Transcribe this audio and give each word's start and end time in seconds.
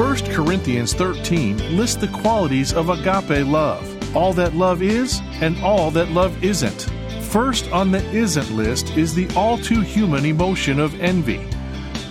1 0.00 0.32
Corinthians 0.32 0.94
13 0.94 1.76
lists 1.76 1.96
the 1.96 2.08
qualities 2.08 2.72
of 2.72 2.88
agape 2.88 3.46
love 3.46 4.16
all 4.16 4.32
that 4.32 4.54
love 4.54 4.80
is 4.80 5.20
and 5.42 5.62
all 5.62 5.90
that 5.90 6.10
love 6.10 6.42
isn't. 6.42 6.90
First 7.24 7.70
on 7.70 7.90
the 7.90 8.02
isn't 8.10 8.50
list 8.56 8.96
is 8.96 9.14
the 9.14 9.28
all 9.36 9.58
too 9.58 9.82
human 9.82 10.24
emotion 10.24 10.80
of 10.80 10.98
envy. 11.02 11.46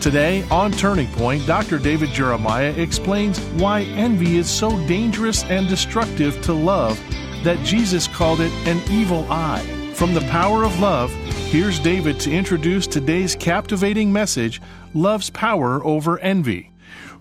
Today, 0.01 0.43
on 0.51 0.71
Turning 0.71 1.07
Point, 1.13 1.47
Dr. 1.47 1.79
David 1.79 2.09
Jeremiah 2.09 2.75
explains 2.77 3.39
why 3.55 3.81
envy 3.81 4.37
is 4.37 4.47
so 4.47 4.69
dangerous 4.85 5.43
and 5.45 5.67
destructive 5.67 6.39
to 6.43 6.53
love 6.53 6.95
that 7.43 7.57
Jesus 7.65 8.07
called 8.07 8.39
it 8.39 8.51
an 8.67 8.79
evil 8.91 9.25
eye. 9.31 9.65
From 9.95 10.13
the 10.13 10.21
power 10.29 10.63
of 10.63 10.79
love, 10.79 11.11
here's 11.49 11.79
David 11.79 12.19
to 12.19 12.31
introduce 12.31 12.85
today's 12.85 13.35
captivating 13.35 14.13
message 14.13 14.61
Love's 14.93 15.31
Power 15.31 15.83
Over 15.83 16.19
Envy. 16.19 16.69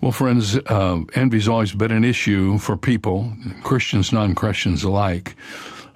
Well, 0.01 0.13
friends, 0.13 0.55
uh, 0.55 1.01
envy's 1.13 1.49
always 1.49 1.73
been 1.73 1.91
an 1.91 2.05
issue 2.05 2.57
for 2.57 2.77
people, 2.77 3.33
Christians, 3.63 4.13
non 4.13 4.33
Christians 4.33 4.81
alike. 4.81 5.35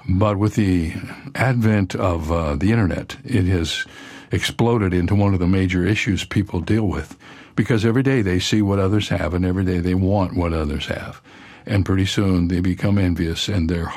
But 0.10 0.38
with 0.38 0.56
the 0.56 0.94
advent 1.36 1.96
of 1.96 2.30
uh, 2.30 2.56
the 2.58 2.72
internet, 2.72 3.16
it 3.24 3.46
has 3.46 3.86
exploded 4.30 4.94
into 4.94 5.16
one 5.16 5.34
of 5.34 5.40
the 5.40 5.48
major 5.48 5.86
issues 5.86 6.26
people 6.26 6.60
deal 6.60 6.86
with 6.86 7.18
because 7.56 7.86
every 7.86 8.04
day 8.04 8.22
they 8.22 8.40
see 8.40 8.62
what 8.62 8.80
others 8.80 9.08
have 9.08 9.34
and 9.34 9.46
every 9.46 9.64
day 9.64 9.80
they 9.80 9.96
want 9.96 10.36
what 10.36 10.52
others 10.52 10.88
have. 10.88 11.22
And 11.66 11.86
pretty 11.86 12.06
soon 12.06 12.50
they 12.50 12.60
become 12.60 12.98
envious 12.98 13.48
and 13.48 13.70
their 13.70 13.94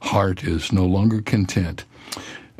heart 0.00 0.42
is 0.42 0.72
no 0.72 0.86
longer 0.86 1.20
content. 1.20 1.84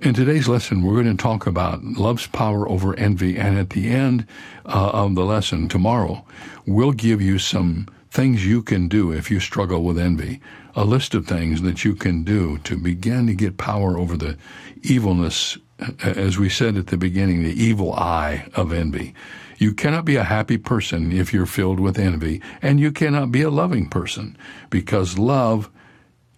In 0.02 0.14
today's 0.14 0.48
lesson, 0.48 0.82
we're 0.82 1.02
going 1.02 1.14
to 1.14 1.22
talk 1.22 1.46
about 1.46 1.84
love's 1.84 2.27
power 2.27 2.66
over 2.66 2.98
envy. 2.98 3.36
And 3.36 3.59
at 3.59 3.70
the 3.70 3.90
end 3.90 4.26
uh, 4.64 4.90
of 4.95 5.14
the 5.14 5.26
lesson 5.26 5.68
tomorrow, 5.68 6.24
we'll 6.66 6.92
give 6.92 7.20
you 7.20 7.38
some 7.38 7.87
things 8.10 8.46
you 8.46 8.62
can 8.62 8.88
do 8.88 9.12
if 9.12 9.30
you 9.30 9.40
struggle 9.40 9.84
with 9.84 9.98
envy, 9.98 10.40
a 10.74 10.87
list 10.87 11.15
of 11.15 11.26
things 11.26 11.60
that 11.62 11.84
you 11.84 11.95
can 11.95 12.24
do 12.24 12.57
to 12.59 12.79
begin 12.79 13.26
to 13.26 13.34
get 13.34 13.59
power 13.59 13.98
over 13.98 14.16
the 14.16 14.38
evilness 14.82 15.59
as 16.02 16.38
we 16.38 16.48
said 16.48 16.79
at 16.79 16.87
the 16.87 16.96
beginning, 16.96 17.42
the 17.42 17.62
evil 17.62 17.92
eye 17.92 18.48
of 18.54 18.73
envy. 18.73 19.14
You 19.59 19.74
cannot 19.74 20.07
be 20.07 20.16
a 20.16 20.24
happy 20.24 20.57
person 20.57 21.12
if 21.12 21.32
you're 21.35 21.45
filled 21.45 21.79
with 21.79 21.98
envy, 21.98 22.40
and 22.62 22.80
you 22.80 22.90
cannot 22.90 23.32
be 23.32 23.42
a 23.42 23.51
loving 23.51 23.87
person 23.88 24.38
because 24.70 25.18
love 25.18 25.70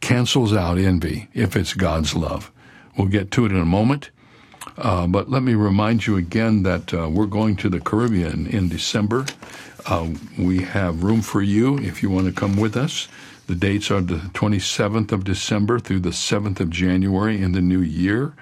cancels 0.00 0.52
out 0.52 0.78
envy 0.78 1.28
if 1.32 1.54
it's 1.54 1.74
God's 1.74 2.14
love. 2.14 2.51
We'll 2.96 3.08
get 3.08 3.30
to 3.32 3.46
it 3.46 3.52
in 3.52 3.58
a 3.58 3.66
moment. 3.66 4.10
Uh, 4.76 5.06
but 5.06 5.28
let 5.28 5.42
me 5.42 5.54
remind 5.54 6.06
you 6.06 6.16
again 6.16 6.62
that 6.62 6.94
uh, 6.94 7.08
we're 7.08 7.26
going 7.26 7.56
to 7.56 7.68
the 7.68 7.80
Caribbean 7.80 8.46
in 8.46 8.68
December. 8.68 9.26
Uh, 9.86 10.10
we 10.38 10.62
have 10.62 11.02
room 11.02 11.20
for 11.20 11.42
you 11.42 11.78
if 11.78 12.02
you 12.02 12.10
want 12.10 12.26
to 12.26 12.32
come 12.32 12.56
with 12.56 12.76
us. 12.76 13.08
The 13.48 13.54
dates 13.54 13.90
are 13.90 14.00
the 14.00 14.16
27th 14.16 15.12
of 15.12 15.24
December 15.24 15.78
through 15.78 16.00
the 16.00 16.10
7th 16.10 16.60
of 16.60 16.70
January 16.70 17.42
in 17.42 17.52
the 17.52 17.60
new 17.60 17.80
year. 17.80 18.34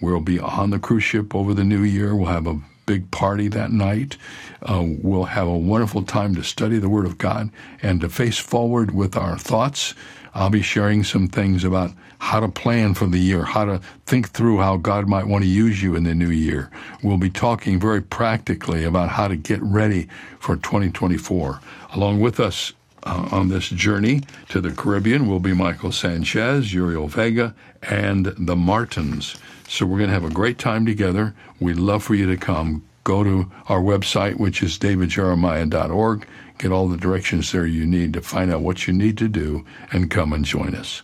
We'll 0.00 0.20
be 0.20 0.40
on 0.40 0.70
the 0.70 0.78
cruise 0.78 1.04
ship 1.04 1.34
over 1.34 1.54
the 1.54 1.64
new 1.64 1.82
year. 1.82 2.14
We'll 2.16 2.32
have 2.32 2.46
a 2.46 2.60
big 2.90 3.08
party 3.12 3.46
that 3.46 3.70
night. 3.70 4.16
Uh, 4.62 4.84
we'll 4.84 5.22
have 5.22 5.46
a 5.46 5.56
wonderful 5.56 6.02
time 6.02 6.34
to 6.34 6.42
study 6.42 6.76
the 6.76 6.88
Word 6.88 7.06
of 7.06 7.18
God 7.18 7.48
and 7.82 8.00
to 8.00 8.08
face 8.08 8.36
forward 8.36 8.90
with 8.92 9.16
our 9.16 9.38
thoughts. 9.38 9.94
I'll 10.34 10.50
be 10.50 10.60
sharing 10.60 11.04
some 11.04 11.28
things 11.28 11.62
about 11.62 11.92
how 12.18 12.40
to 12.40 12.48
plan 12.48 12.94
for 12.94 13.06
the 13.06 13.20
year, 13.20 13.44
how 13.44 13.64
to 13.64 13.80
think 14.06 14.30
through 14.30 14.58
how 14.58 14.76
God 14.76 15.08
might 15.08 15.28
want 15.28 15.44
to 15.44 15.48
use 15.48 15.80
you 15.80 15.94
in 15.94 16.02
the 16.02 16.16
new 16.16 16.30
year. 16.30 16.68
We'll 17.00 17.16
be 17.16 17.30
talking 17.30 17.78
very 17.78 18.02
practically 18.02 18.82
about 18.82 19.10
how 19.10 19.28
to 19.28 19.36
get 19.36 19.62
ready 19.62 20.08
for 20.40 20.56
2024. 20.56 21.60
Along 21.92 22.18
with 22.18 22.40
us 22.40 22.72
uh, 23.04 23.28
on 23.30 23.50
this 23.50 23.68
journey 23.68 24.22
to 24.48 24.60
the 24.60 24.72
Caribbean 24.72 25.28
will 25.28 25.38
be 25.38 25.54
Michael 25.54 25.92
Sanchez, 25.92 26.74
Uriel 26.74 27.06
Vega, 27.06 27.54
and 27.82 28.26
the 28.36 28.56
Martins. 28.56 29.36
So 29.70 29.86
we're 29.86 29.98
going 29.98 30.08
to 30.08 30.14
have 30.14 30.24
a 30.24 30.34
great 30.34 30.58
time 30.58 30.84
together. 30.84 31.32
We'd 31.60 31.76
love 31.76 32.02
for 32.02 32.16
you 32.16 32.26
to 32.26 32.36
come. 32.36 32.82
Go 33.04 33.22
to 33.22 33.48
our 33.68 33.80
website, 33.80 34.34
which 34.34 34.64
is 34.64 34.76
davidjeremiah.org. 34.80 36.26
Get 36.58 36.72
all 36.72 36.88
the 36.88 36.96
directions 36.96 37.52
there 37.52 37.66
you 37.66 37.86
need 37.86 38.12
to 38.14 38.20
find 38.20 38.52
out 38.52 38.62
what 38.62 38.88
you 38.88 38.92
need 38.92 39.16
to 39.18 39.28
do 39.28 39.64
and 39.92 40.10
come 40.10 40.32
and 40.32 40.44
join 40.44 40.74
us. 40.74 41.02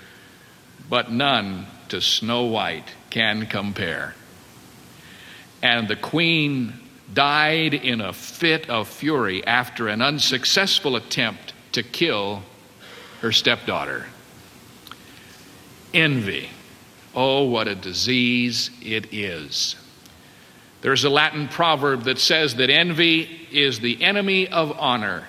but 0.90 1.12
none 1.12 1.68
to 1.90 2.02
Snow 2.02 2.46
White 2.46 2.96
can 3.12 3.46
compare. 3.46 4.16
And 5.62 5.88
the 5.88 5.96
queen 5.96 6.74
died 7.14 7.74
in 7.74 8.02
a 8.02 8.14
fit 8.14 8.70
of 8.70 8.88
fury 8.88 9.46
after 9.46 9.88
an 9.88 10.02
unsuccessful 10.02 10.96
attempt 10.96 11.54
to 11.72 11.84
kill 11.84 12.44
her 13.22 13.32
stepdaughter. 13.32 14.06
Envy. 15.94 16.50
Oh, 17.16 17.44
what 17.44 17.68
a 17.68 17.76
disease 17.76 18.70
it 18.82 19.14
is. 19.14 19.76
There's 20.82 21.04
a 21.04 21.10
Latin 21.10 21.48
proverb 21.48 22.04
that 22.04 22.20
says 22.20 22.56
that 22.56 22.70
envy 22.70 23.48
is 23.52 23.80
the 23.80 24.02
enemy 24.02 24.48
of 24.48 24.78
honor. 24.80 25.26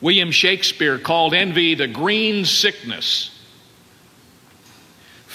William 0.00 0.30
Shakespeare 0.30 0.98
called 0.98 1.34
envy 1.34 1.74
the 1.74 1.86
green 1.86 2.44
sickness 2.44 3.37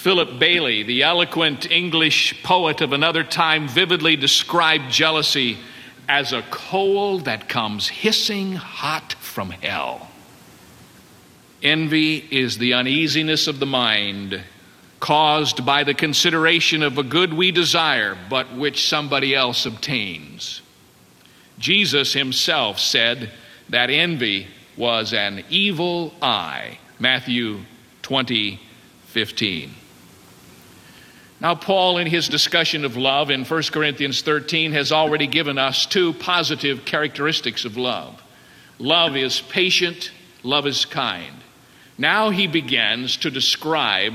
Philip 0.04 0.38
Bailey, 0.38 0.82
the 0.82 1.02
eloquent 1.02 1.70
English 1.70 2.42
poet 2.42 2.82
of 2.82 2.92
another 2.92 3.24
time, 3.24 3.66
vividly 3.66 4.16
described 4.16 4.92
jealousy 4.92 5.56
as 6.06 6.34
a 6.34 6.42
coal 6.50 7.20
that 7.20 7.48
comes 7.48 7.88
hissing 7.88 8.52
hot 8.52 9.14
from 9.14 9.48
hell. 9.48 10.10
Envy 11.62 12.18
is 12.18 12.58
the 12.58 12.74
uneasiness 12.74 13.46
of 13.46 13.60
the 13.60 13.64
mind 13.64 14.42
caused 15.00 15.64
by 15.64 15.84
the 15.84 15.94
consideration 15.94 16.82
of 16.82 16.98
a 16.98 17.02
good 17.02 17.32
we 17.32 17.50
desire, 17.50 18.14
but 18.28 18.54
which 18.54 18.86
somebody 18.86 19.34
else 19.34 19.64
obtains. 19.64 20.60
Jesus 21.58 22.12
himself 22.12 22.78
said 22.78 23.30
that 23.70 23.88
envy 23.88 24.48
was 24.76 25.14
an 25.14 25.42
evil 25.48 26.12
eye. 26.20 26.78
Matthew 26.98 27.60
20, 28.02 28.60
15. 29.06 29.70
Now, 31.44 31.54
Paul, 31.54 31.98
in 31.98 32.06
his 32.06 32.26
discussion 32.26 32.86
of 32.86 32.96
love 32.96 33.30
in 33.30 33.44
1 33.44 33.62
Corinthians 33.64 34.22
13, 34.22 34.72
has 34.72 34.92
already 34.92 35.26
given 35.26 35.58
us 35.58 35.84
two 35.84 36.14
positive 36.14 36.86
characteristics 36.86 37.66
of 37.66 37.76
love 37.76 38.22
love 38.78 39.14
is 39.14 39.42
patient, 39.42 40.10
love 40.42 40.66
is 40.66 40.86
kind. 40.86 41.36
Now 41.98 42.30
he 42.30 42.46
begins 42.46 43.18
to 43.18 43.30
describe 43.30 44.14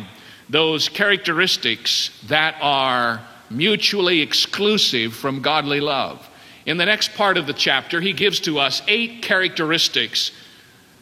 those 0.50 0.89
characteristics 0.89 2.09
that 2.30 2.56
are 2.62 3.21
mutually 3.51 4.21
exclusive 4.21 5.13
from 5.13 5.44
godly 5.44 5.81
love. 5.81 6.27
In 6.65 6.77
the 6.77 6.86
next 6.88 7.13
part 7.13 7.38
of 7.38 7.45
the 7.45 7.54
chapter, 7.54 8.01
he 8.01 8.13
gives 8.13 8.39
to 8.39 8.57
us 8.57 8.81
eight 8.88 9.21
characteristics 9.21 10.31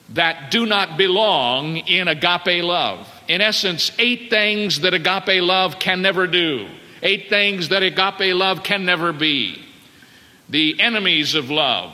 that 0.10 0.52
do 0.52 0.66
not 0.66 0.98
belong 0.98 1.78
in 1.78 2.10
agape 2.10 2.66
love. 2.66 3.08
In 3.28 3.42
essence, 3.42 3.92
eight 4.00 4.30
things 4.30 4.82
that 4.82 4.94
agape 4.94 5.42
love 5.42 5.80
can 5.80 6.02
never 6.02 6.28
do, 6.28 6.68
eight 7.02 7.30
things 7.30 7.70
that 7.70 7.84
agape 7.84 8.34
love 8.36 8.64
can 8.64 8.86
never 8.86 9.12
be. 9.12 9.62
The 10.50 10.80
enemies 10.80 11.36
of 11.36 11.50
love, 11.50 11.92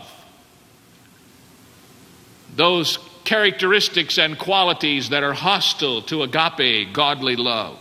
those 2.55 2.99
characteristics 3.23 4.19
and 4.19 4.37
qualities 4.37 5.09
that 5.09 5.23
are 5.23 5.33
hostile 5.33 6.03
to 6.03 6.21
agape, 6.23 6.93
godly 6.93 7.35
love. 7.35 7.79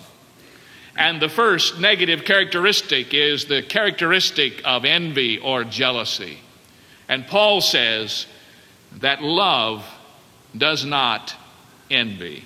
And 0.96 1.20
the 1.20 1.28
first 1.28 1.78
negative 1.78 2.24
characteristic 2.24 3.12
is 3.12 3.46
the 3.46 3.62
characteristic 3.62 4.62
of 4.64 4.84
envy 4.84 5.38
or 5.38 5.64
jealousy. 5.64 6.38
And 7.08 7.26
Paul 7.26 7.60
says 7.60 8.26
that 9.00 9.22
love 9.22 9.86
does 10.56 10.84
not 10.84 11.34
envy. 11.90 12.44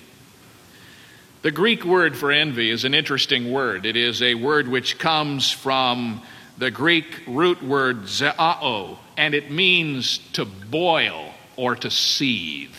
The 1.47 1.51
Greek 1.51 1.85
word 1.85 2.17
for 2.17 2.29
envy 2.29 2.71
is 2.71 2.83
an 2.83 2.93
interesting 2.93 3.53
word. 3.53 3.85
It 3.85 3.95
is 3.95 4.21
a 4.21 4.35
word 4.35 4.67
which 4.67 4.99
comes 4.99 5.49
from 5.49 6.21
the 6.57 6.69
Greek 6.69 7.05
root 7.25 7.63
word 7.63 8.01
zeao, 8.01 8.97
and 9.15 9.33
it 9.33 9.49
means 9.49 10.17
to 10.33 10.43
boil 10.43 11.33
or 11.55 11.77
to 11.77 11.89
seethe. 11.89 12.75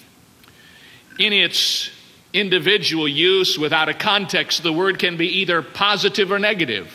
In 1.19 1.32
its 1.32 1.88
individual 2.35 3.09
use 3.09 3.59
without 3.59 3.88
a 3.88 3.94
context, 3.94 4.62
the 4.62 4.70
word 4.70 4.99
can 4.99 5.17
be 5.17 5.41
either 5.41 5.62
positive 5.62 6.31
or 6.31 6.38
negative. 6.38 6.93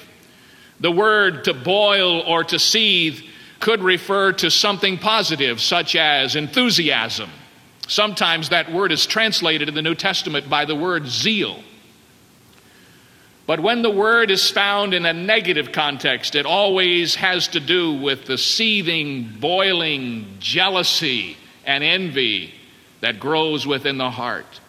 The 0.80 0.92
word 0.92 1.46
to 1.46 1.56
boil 1.56 2.20
or 2.20 2.44
to 2.44 2.60
seethe 2.60 3.20
could 3.60 3.81
refer 3.81 4.34
to 4.34 4.52
something 4.52 5.00
positive, 5.00 5.60
such 5.60 5.96
as 5.96 6.36
enthusiasm. 6.36 7.31
Sometimes 7.88 8.50
that 8.50 8.72
word 8.72 8.92
is 8.92 9.06
translated 9.06 9.68
in 9.68 9.76
the 9.76 9.82
New 9.82 9.96
Testament 9.96 10.50
by 10.50 10.66
the 10.66 10.76
word 10.76 11.08
zeal. 11.08 11.64
But 13.46 13.60
when 13.60 13.82
the 13.82 13.90
word 13.90 14.32
is 14.32 14.50
found 14.50 14.94
in 14.94 15.06
a 15.06 15.12
negative 15.12 15.74
context, 15.74 16.36
it 16.36 16.46
always 16.46 17.16
has 17.16 17.50
to 17.50 17.60
do 17.60 17.94
with 17.94 18.26
the 18.26 18.38
seething, 18.38 19.38
boiling 19.40 20.38
jealousy 20.40 21.36
and 21.66 21.84
envy 21.84 22.54
that 23.02 23.20
grows 23.20 23.68
within 23.68 23.98
the 23.98 24.10
heart. 24.10 24.62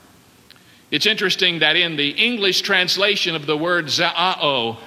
It's 0.91 1.07
interesting 1.07 1.61
that 1.61 1.77
in 1.77 1.97
the 1.97 2.11
English 2.11 2.63
translation 2.63 3.37
of 3.37 3.47
the 3.47 3.57
word 3.57 3.87
za'ao, 3.87 4.79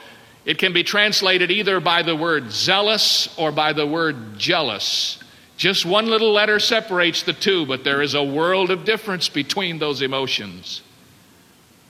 it 0.45 0.57
can 0.57 0.73
be 0.73 0.83
translated 0.83 1.49
either 1.49 1.79
by 1.79 2.03
the 2.03 2.15
word 2.15 2.51
zealous 2.51 3.33
or 3.37 3.53
by 3.53 3.71
the 3.73 3.87
word 3.87 4.37
jealous. 4.37 5.17
Just 5.57 5.85
one 5.85 6.05
little 6.05 6.31
letter 6.31 6.59
separates 6.59 7.23
the 7.23 7.33
two, 7.33 7.65
but 7.65 7.83
there 7.83 8.03
is 8.03 8.13
a 8.13 8.23
world 8.23 8.69
of 8.69 8.85
difference 8.85 9.27
between 9.27 9.79
those 9.79 10.03
emotions. 10.03 10.83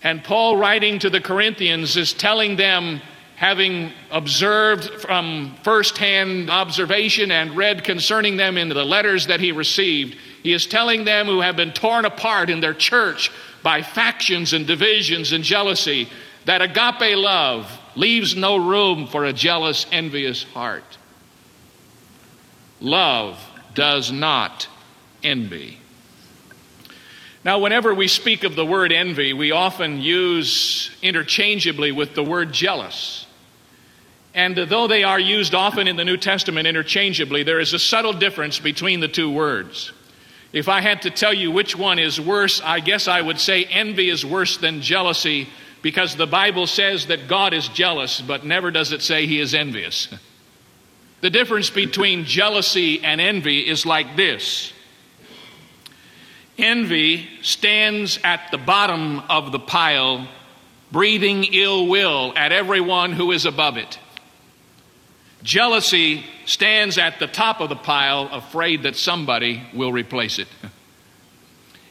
And 0.02 0.24
Paul, 0.24 0.56
writing 0.56 1.00
to 1.00 1.10
the 1.10 1.20
Corinthians, 1.20 1.98
is 1.98 2.14
telling 2.14 2.56
them, 2.56 3.02
having 3.36 3.92
observed 4.10 5.02
from 5.02 5.54
firsthand 5.64 6.50
observation 6.50 7.30
and 7.30 7.58
read 7.58 7.84
concerning 7.84 8.38
them 8.38 8.58
in 8.58 8.70
the 8.70 8.86
letters 8.86 9.28
that 9.28 9.42
he 9.42 9.52
received, 9.52 10.18
he 10.44 10.54
is 10.54 10.66
telling 10.66 11.04
them 11.04 11.28
who 11.28 11.42
have 11.42 11.58
been 11.58 11.74
torn 11.74 12.06
apart 12.06 12.50
in 12.50 12.62
their 12.62 12.74
church 12.74 13.30
by 13.64 13.82
factions 13.82 14.54
and 14.54 14.66
divisions 14.66 15.34
and 15.34 15.44
jealousy 15.44 16.08
that 16.46 16.62
agape 16.62 17.18
love 17.18 17.70
leaves 17.96 18.36
no 18.36 18.56
room 18.56 19.08
for 19.08 19.26
a 19.26 19.34
jealous, 19.34 19.86
envious 19.92 20.44
heart. 20.44 20.98
Love 22.80 23.38
does 23.78 24.12
not 24.12 24.68
envy. 25.24 25.78
Now, 27.46 27.60
whenever 27.60 27.94
we 27.94 28.08
speak 28.08 28.44
of 28.44 28.56
the 28.56 28.66
word 28.66 28.92
envy, 28.92 29.34
we 29.34 29.52
often 29.52 30.02
use 30.02 30.90
interchangeably 31.04 31.92
with 31.92 32.16
the 32.16 32.24
word 32.24 32.52
jealous. 32.52 33.28
And 34.34 34.58
though 34.58 34.88
they 34.88 35.04
are 35.04 35.20
used 35.20 35.54
often 35.54 35.88
in 35.88 35.96
the 35.96 36.04
New 36.04 36.18
Testament 36.18 36.68
interchangeably, 36.68 37.44
there 37.44 37.60
is 37.60 37.74
a 37.74 37.80
subtle 37.80 38.14
difference 38.14 38.60
between 38.60 39.00
the 39.00 39.08
two 39.08 39.32
words. 39.32 39.94
If 40.52 40.70
I 40.70 40.82
had 40.82 41.04
to 41.04 41.12
tell 41.12 41.34
you 41.34 41.52
which 41.52 41.76
one 41.76 42.00
is 42.00 42.20
worse, 42.20 42.60
I 42.62 42.80
guess 42.80 43.08
I 43.08 43.22
would 43.22 43.40
say 43.40 43.64
envy 43.64 44.10
is 44.10 44.26
worse 44.26 44.58
than 44.58 44.82
jealousy 44.82 45.50
because 45.84 46.16
the 46.16 46.26
Bible 46.26 46.66
says 46.66 47.06
that 47.08 47.28
God 47.28 47.54
is 47.54 47.68
jealous, 47.68 48.22
but 48.22 48.44
never 48.44 48.72
does 48.72 48.92
it 48.92 49.04
say 49.04 49.28
he 49.28 49.40
is 49.40 49.54
envious. 49.54 50.08
The 51.22 51.30
difference 51.30 51.70
between 51.70 52.26
jealousy 52.26 53.04
and 53.04 53.20
envy 53.20 53.68
is 53.68 53.86
like 53.86 54.16
this 54.16 54.74
envy 56.58 57.28
stands 57.44 58.20
at 58.24 58.50
the 58.52 58.58
bottom 58.58 59.20
of 59.30 59.52
the 59.52 59.60
pile, 59.60 60.28
breathing 60.92 61.44
ill 61.44 61.88
will 61.88 62.34
at 62.36 62.52
everyone 62.52 63.12
who 63.14 63.32
is 63.32 63.46
above 63.46 63.78
it. 63.78 64.00
Jealousy 65.44 66.26
stands 66.46 66.98
at 66.98 67.20
the 67.20 67.28
top 67.28 67.62
of 67.62 67.70
the 67.70 67.76
pile, 67.76 68.28
afraid 68.32 68.84
that 68.84 68.96
somebody 68.96 69.62
will 69.74 69.92
replace 69.92 70.40
it. 70.40 70.48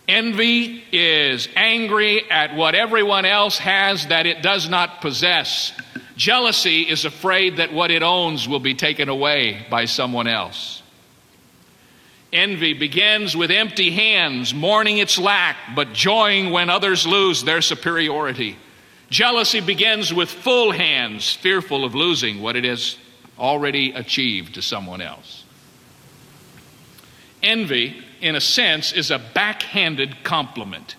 Envy 0.08 0.84
is 0.92 1.48
angry 1.56 2.28
at 2.30 2.54
what 2.54 2.74
everyone 2.74 3.24
else 3.24 3.58
has 3.58 4.06
that 4.06 4.26
it 4.26 4.42
does 4.42 4.68
not 4.68 5.00
possess. 5.00 5.72
Jealousy 6.16 6.82
is 6.82 7.04
afraid 7.04 7.58
that 7.58 7.72
what 7.72 7.90
it 7.90 8.02
owns 8.02 8.48
will 8.48 8.60
be 8.60 8.74
taken 8.74 9.08
away 9.08 9.66
by 9.70 9.84
someone 9.84 10.26
else. 10.26 10.82
Envy 12.32 12.72
begins 12.72 13.36
with 13.36 13.50
empty 13.50 13.90
hands, 13.90 14.54
mourning 14.54 14.98
its 14.98 15.18
lack, 15.18 15.56
but 15.74 15.92
joying 15.92 16.50
when 16.50 16.70
others 16.70 17.06
lose 17.06 17.44
their 17.44 17.60
superiority. 17.60 18.56
Jealousy 19.10 19.60
begins 19.60 20.12
with 20.12 20.30
full 20.30 20.72
hands, 20.72 21.32
fearful 21.32 21.84
of 21.84 21.94
losing 21.94 22.42
what 22.42 22.56
it 22.56 22.64
has 22.64 22.96
already 23.38 23.92
achieved 23.92 24.54
to 24.54 24.62
someone 24.62 25.00
else. 25.00 25.44
Envy 27.42 28.02
in 28.20 28.34
a 28.34 28.40
sense, 28.40 28.92
is 28.92 29.10
a 29.10 29.18
backhanded 29.18 30.22
compliment. 30.24 30.95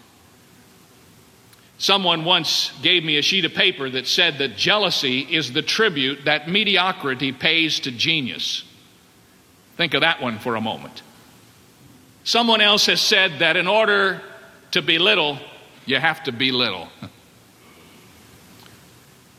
Someone 1.78 2.26
once 2.26 2.72
gave 2.82 3.04
me 3.04 3.18
a 3.18 3.22
sheet 3.22 3.46
of 3.46 3.54
paper 3.54 3.90
that 3.90 4.08
said 4.08 4.40
that 4.40 4.58
jealousy 4.58 5.20
is 5.20 5.54
the 5.54 5.62
tribute 5.62 6.26
that 6.26 6.50
mediocrity 6.50 7.32
pays 7.32 7.80
to 7.82 7.92
genius. 7.92 8.64
Think 9.76 9.94
of 9.94 10.02
that 10.02 10.22
one 10.22 10.40
for 10.40 10.56
a 10.56 10.62
moment. 10.62 11.04
Someone 12.24 12.62
else 12.62 12.88
has 12.88 13.00
said 13.00 13.40
that 13.40 13.56
in 13.58 13.68
order 13.68 14.22
to 14.72 14.82
belittle, 14.82 15.38
you 15.86 15.98
have 15.98 16.24
to 16.24 16.32
belittle. 16.32 16.90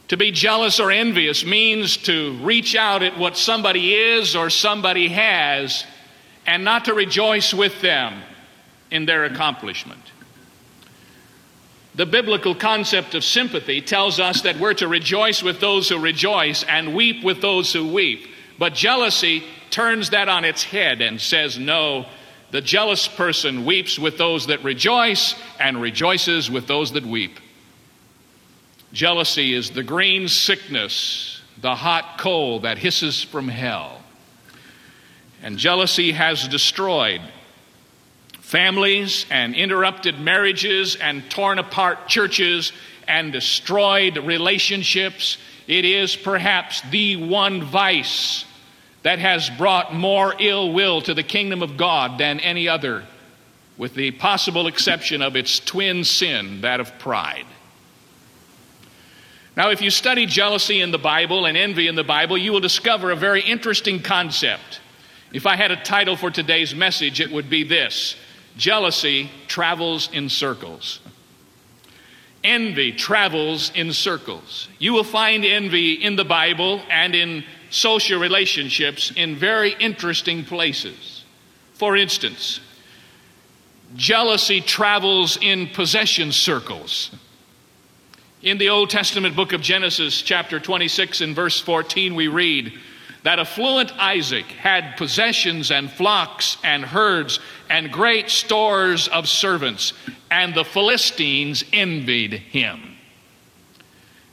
to 0.08 0.16
be 0.16 0.30
jealous 0.30 0.78
or 0.78 0.92
envious 0.92 1.44
means 1.44 1.96
to 1.98 2.38
reach 2.38 2.76
out 2.76 3.02
at 3.02 3.18
what 3.18 3.36
somebody 3.36 3.94
is 3.94 4.36
or 4.36 4.48
somebody 4.48 5.08
has 5.08 5.84
and 6.46 6.64
not 6.64 6.84
to 6.84 6.94
rejoice 6.94 7.52
with 7.52 7.80
them 7.82 8.22
in 8.92 9.06
their 9.06 9.24
accomplishment. 9.24 10.00
The 11.98 12.06
biblical 12.06 12.54
concept 12.54 13.16
of 13.16 13.24
sympathy 13.24 13.80
tells 13.80 14.20
us 14.20 14.42
that 14.42 14.60
we're 14.60 14.74
to 14.74 14.86
rejoice 14.86 15.42
with 15.42 15.58
those 15.58 15.88
who 15.88 15.98
rejoice 15.98 16.62
and 16.62 16.94
weep 16.94 17.24
with 17.24 17.40
those 17.40 17.72
who 17.72 17.92
weep. 17.92 18.24
But 18.56 18.72
jealousy 18.72 19.42
turns 19.70 20.10
that 20.10 20.28
on 20.28 20.44
its 20.44 20.62
head 20.62 21.00
and 21.00 21.20
says, 21.20 21.58
no, 21.58 22.06
the 22.52 22.60
jealous 22.60 23.08
person 23.08 23.64
weeps 23.64 23.98
with 23.98 24.16
those 24.16 24.46
that 24.46 24.62
rejoice 24.62 25.34
and 25.58 25.82
rejoices 25.82 26.48
with 26.48 26.68
those 26.68 26.92
that 26.92 27.04
weep. 27.04 27.40
Jealousy 28.92 29.52
is 29.52 29.70
the 29.70 29.82
green 29.82 30.28
sickness, 30.28 31.42
the 31.60 31.74
hot 31.74 32.16
coal 32.16 32.60
that 32.60 32.78
hisses 32.78 33.24
from 33.24 33.48
hell. 33.48 34.00
And 35.42 35.58
jealousy 35.58 36.12
has 36.12 36.46
destroyed 36.46 37.22
families 38.48 39.26
and 39.30 39.54
interrupted 39.54 40.18
marriages 40.18 40.96
and 40.96 41.30
torn 41.30 41.58
apart 41.58 42.08
churches 42.08 42.72
and 43.06 43.30
destroyed 43.30 44.16
relationships. 44.16 45.36
It 45.66 45.84
is 45.84 46.16
perhaps 46.16 46.80
the 46.90 47.16
one 47.16 47.62
vice 47.62 48.46
that 49.02 49.18
has 49.18 49.50
brought 49.50 49.94
more 49.94 50.34
ill 50.38 50.72
will 50.72 51.02
to 51.02 51.12
the 51.12 51.22
kingdom 51.22 51.62
of 51.62 51.76
God 51.76 52.18
than 52.18 52.40
any 52.40 52.68
other, 52.68 53.04
with 53.76 53.92
the 53.92 54.12
possible 54.12 54.66
exception 54.66 55.20
of 55.20 55.36
its 55.36 55.60
twin 55.60 56.02
sin, 56.02 56.62
that 56.62 56.80
of 56.80 56.98
pride. 56.98 57.44
Now, 59.58 59.68
if 59.70 59.82
you 59.82 59.90
study 59.90 60.24
jealousy 60.24 60.80
in 60.80 60.90
the 60.90 60.98
Bible 60.98 61.44
and 61.44 61.54
envy 61.54 61.86
in 61.86 61.96
the 61.96 62.04
Bible, 62.04 62.38
you 62.38 62.52
will 62.52 62.60
discover 62.60 63.10
a 63.10 63.16
very 63.16 63.42
interesting 63.42 64.00
concept. 64.00 64.80
If 65.34 65.44
I 65.44 65.56
had 65.56 65.70
a 65.70 65.76
title 65.76 66.16
for 66.16 66.30
today's 66.30 66.74
message, 66.74 67.20
it 67.20 67.30
would 67.30 67.50
be 67.50 67.62
this 67.62 68.16
Jealousy 68.58 69.30
travels 69.46 70.10
in 70.12 70.28
circles. 70.28 70.98
Envy 72.42 72.90
travels 72.90 73.70
in 73.74 73.92
circles. 73.92 74.68
You 74.80 74.92
will 74.92 75.04
find 75.04 75.44
envy 75.44 75.92
in 75.92 76.16
the 76.16 76.24
Bible 76.24 76.82
and 76.90 77.14
in 77.14 77.44
social 77.70 78.18
relationships 78.18 79.12
in 79.14 79.36
very 79.36 79.74
interesting 79.78 80.44
places. 80.44 81.24
For 81.74 81.96
instance, 81.96 82.58
jealousy 83.94 84.60
travels 84.60 85.38
in 85.40 85.68
possession 85.68 86.32
circles. 86.32 87.12
In 88.42 88.58
the 88.58 88.70
Old 88.70 88.90
Testament 88.90 89.36
book 89.36 89.52
of 89.52 89.60
Genesis, 89.60 90.20
chapter 90.20 90.58
26 90.58 91.20
and 91.20 91.36
verse 91.36 91.60
14, 91.60 92.16
we 92.16 92.26
read, 92.26 92.72
that 93.24 93.38
affluent 93.38 93.92
Isaac 93.98 94.46
had 94.46 94.96
possessions 94.96 95.70
and 95.70 95.90
flocks 95.90 96.56
and 96.62 96.84
herds 96.84 97.40
and 97.70 97.92
great 97.92 98.30
stores 98.30 99.08
of 99.08 99.28
servants, 99.28 99.92
and 100.30 100.54
the 100.54 100.64
Philistines 100.64 101.64
envied 101.72 102.32
him. 102.32 102.96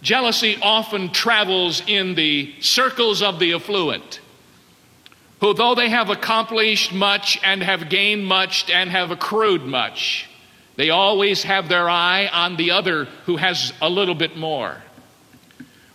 Jealousy 0.01 0.57
often 0.61 1.11
travels 1.11 1.81
in 1.87 2.15
the 2.15 2.53
circles 2.61 3.21
of 3.21 3.39
the 3.39 3.53
affluent, 3.53 4.19
who, 5.39 5.53
though 5.53 5.75
they 5.75 5.89
have 5.89 6.09
accomplished 6.09 6.93
much 6.93 7.39
and 7.43 7.63
have 7.63 7.89
gained 7.89 8.25
much 8.25 8.69
and 8.69 8.89
have 8.89 9.11
accrued 9.11 9.63
much, 9.63 10.27
They 10.75 10.89
always 10.89 11.43
have 11.43 11.69
their 11.69 11.89
eye 11.89 12.27
on 12.27 12.57
the 12.57 12.71
other 12.71 13.05
who 13.25 13.37
has 13.37 13.73
a 13.81 13.89
little 13.89 14.15
bit 14.15 14.35
more. 14.35 14.81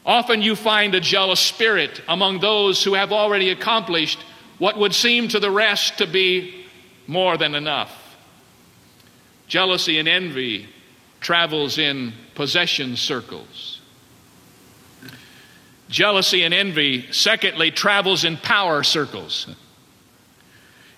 Often 0.06 0.42
you 0.42 0.56
find 0.56 0.94
a 0.94 1.00
jealous 1.00 1.40
spirit 1.40 2.00
among 2.08 2.40
those 2.40 2.82
who 2.82 2.94
have 2.94 3.12
already 3.12 3.50
accomplished 3.50 4.18
what 4.58 4.78
would 4.78 4.94
seem 4.94 5.28
to 5.28 5.40
the 5.40 5.50
rest 5.50 5.98
to 5.98 6.06
be 6.06 6.59
more 7.10 7.36
than 7.36 7.56
enough. 7.56 8.16
Jealousy 9.48 9.98
and 9.98 10.06
envy 10.06 10.68
travels 11.20 11.76
in 11.76 12.12
possession 12.36 12.94
circles. 12.94 13.80
Jealousy 15.88 16.44
and 16.44 16.54
envy, 16.54 17.10
secondly, 17.10 17.72
travels 17.72 18.24
in 18.24 18.36
power 18.36 18.84
circles. 18.84 19.48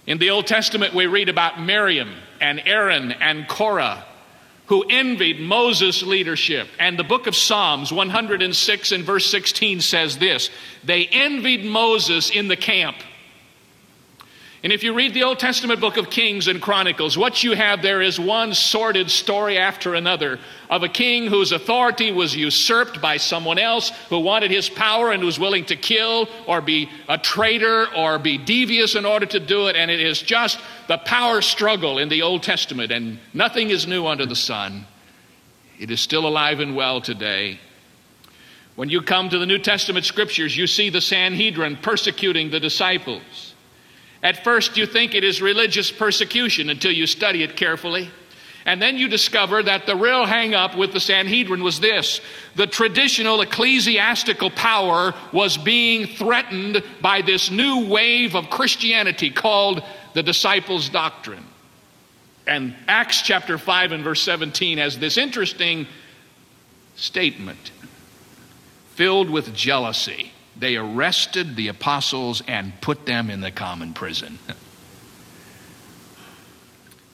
In 0.07 0.19
the 0.19 0.28
Old 0.28 0.47
Testament, 0.47 0.92
we 0.92 1.07
read 1.07 1.31
about 1.31 1.59
Miriam 1.59 2.12
and 2.42 2.61
Aaron 2.66 3.12
and 3.12 3.49
Korah 3.49 4.04
who 4.66 4.85
envied 4.88 5.40
Moses' 5.40 6.02
leadership. 6.02 6.69
And 6.78 6.99
the 6.99 7.04
book 7.04 7.26
of 7.26 7.35
Psalms 7.35 7.92
106 7.92 8.92
and 8.92 9.04
verse 9.04 9.26
16 9.26 9.81
says 9.81 10.19
this 10.19 10.50
They 10.85 11.07
envied 11.07 11.64
Moses 11.64 12.31
in 12.31 12.49
the 12.49 12.57
camp. 12.57 12.97
And 14.64 14.73
if 14.73 14.85
you 14.85 14.95
read 14.95 15.12
the 15.12 15.25
Old 15.25 15.40
Testament 15.40 15.81
book 15.81 15.97
of 15.97 16.09
Kings 16.09 16.47
and 16.47 16.62
Chronicles, 16.62 17.19
what 17.19 17.42
you 17.42 17.57
have 17.57 17.83
there 17.83 18.00
is 18.00 18.21
one 18.21 18.54
sordid 18.54 19.11
story 19.11 19.59
after 19.59 19.97
another 19.97 20.38
of 20.71 20.85
a 20.85 20.88
king 20.88 21.26
whose 21.26 21.50
authority 21.50 22.12
was 22.12 22.37
usurped 22.37 23.02
by 23.02 23.16
someone 23.16 23.59
else 23.59 23.90
who 24.09 24.21
wanted 24.21 24.52
his 24.52 24.71
power 24.71 25.11
and 25.11 25.25
was 25.25 25.37
willing 25.37 25.64
to 25.64 25.75
kill 25.75 26.28
or 26.47 26.61
be 26.61 26.88
a 27.09 27.19
traitor 27.19 27.92
or 27.92 28.21
be 28.21 28.38
devious 28.38 28.95
in 28.95 29.04
order 29.04 29.26
to 29.26 29.40
do 29.40 29.66
it. 29.66 29.75
And 29.75 29.90
it 29.90 29.99
is 29.99 30.23
just 30.23 30.61
the 30.87 30.99
power 30.99 31.40
struggle 31.40 31.99
in 31.99 32.09
the 32.09 32.23
Old 32.23 32.45
Testament, 32.45 32.92
and 32.92 33.19
nothing 33.35 33.71
is 33.71 33.88
new 33.88 34.07
under 34.07 34.26
the 34.26 34.37
sun. 34.37 34.87
It 35.81 35.90
is 35.90 36.00
still 36.00 36.25
alive 36.25 36.61
and 36.61 36.76
well 36.76 37.00
today. 37.00 37.59
When 38.76 38.88
you 38.88 39.02
come 39.02 39.28
to 39.28 39.40
the 39.40 39.47
New 39.47 39.59
Testament 39.59 40.04
scriptures, 40.04 40.57
you 40.57 40.69
see 40.69 40.88
the 40.88 41.00
Sanhedrin 41.00 41.78
persecuting 41.78 42.50
the 42.50 42.61
disciples. 42.61 43.51
At 44.23 44.45
first, 44.45 44.76
you 44.76 44.87
think 44.87 45.14
it 45.14 45.25
is 45.25 45.43
religious 45.43 45.91
persecution 45.91 46.71
until 46.71 46.93
you 46.93 47.07
study 47.07 47.43
it 47.43 47.57
carefully. 47.57 48.11
And 48.64 48.81
then 48.81 48.97
you 48.97 49.09
discover 49.09 49.61
that 49.62 49.87
the 49.87 49.97
real 49.97 50.25
hang 50.25 50.55
up 50.55 50.76
with 50.76 50.93
the 50.93 51.00
Sanhedrin 51.00 51.64
was 51.64 51.81
this 51.81 52.21
the 52.55 52.67
traditional 52.67 53.41
ecclesiastical 53.41 54.50
power 54.50 55.14
was 55.33 55.59
being 55.59 56.07
threatened 56.07 56.85
by 57.00 57.23
this 57.23 57.50
new 57.50 57.88
wave 57.88 58.37
of 58.37 58.50
Christianity 58.50 59.31
called 59.31 59.83
the 60.14 60.23
disciples' 60.23 60.88
doctrine. 60.88 61.45
And 62.47 62.76
Acts 62.87 63.23
chapter 63.23 63.59
5 63.59 63.93
and 63.93 64.05
verse 64.05 64.23
17 64.23 64.79
has 64.79 64.99
this 64.99 65.17
interesting 65.17 65.87
statement 66.95 67.73
filled 68.95 69.31
with 69.31 69.55
jealousy 69.55 70.33
they 70.62 70.76
arrested 70.76 71.57
the 71.57 71.69
apostles 71.69 72.40
and 72.47 72.73
put 72.81 73.04
them 73.04 73.31
in 73.31 73.40
the 73.40 73.50
common 73.50 73.92
prison. 73.92 74.38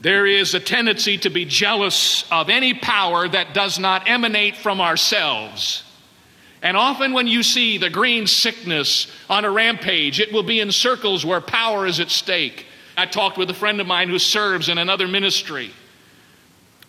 There 0.01 0.27
is 0.27 0.55
a 0.55 0.61
tendency 0.61 1.19
to 1.19 1.29
be 1.29 1.45
jealous 1.45 2.25
of 2.31 2.51
any 2.51 2.73
power 2.73 3.27
that 3.27 3.53
does 3.53 3.81
not 3.81 4.09
emanate 4.09 4.57
from 4.57 4.81
ourselves. 4.81 5.83
And 6.63 6.77
often, 6.77 7.13
when 7.13 7.27
you 7.27 7.43
see 7.43 7.79
the 7.79 7.91
green 7.91 8.29
sickness 8.29 9.11
on 9.29 9.45
a 9.45 9.51
rampage, 9.51 10.21
it 10.21 10.33
will 10.33 10.45
be 10.45 10.61
in 10.61 10.71
circles 10.71 11.25
where 11.25 11.41
power 11.41 11.85
is 11.85 11.99
at 11.99 12.11
stake. 12.11 12.67
I 12.97 13.07
talked 13.07 13.39
with 13.39 13.51
a 13.51 13.55
friend 13.55 13.81
of 13.81 13.89
mine 13.89 14.09
who 14.09 14.21
serves 14.21 14.69
in 14.69 14.79
another 14.79 15.09
ministry. 15.09 15.73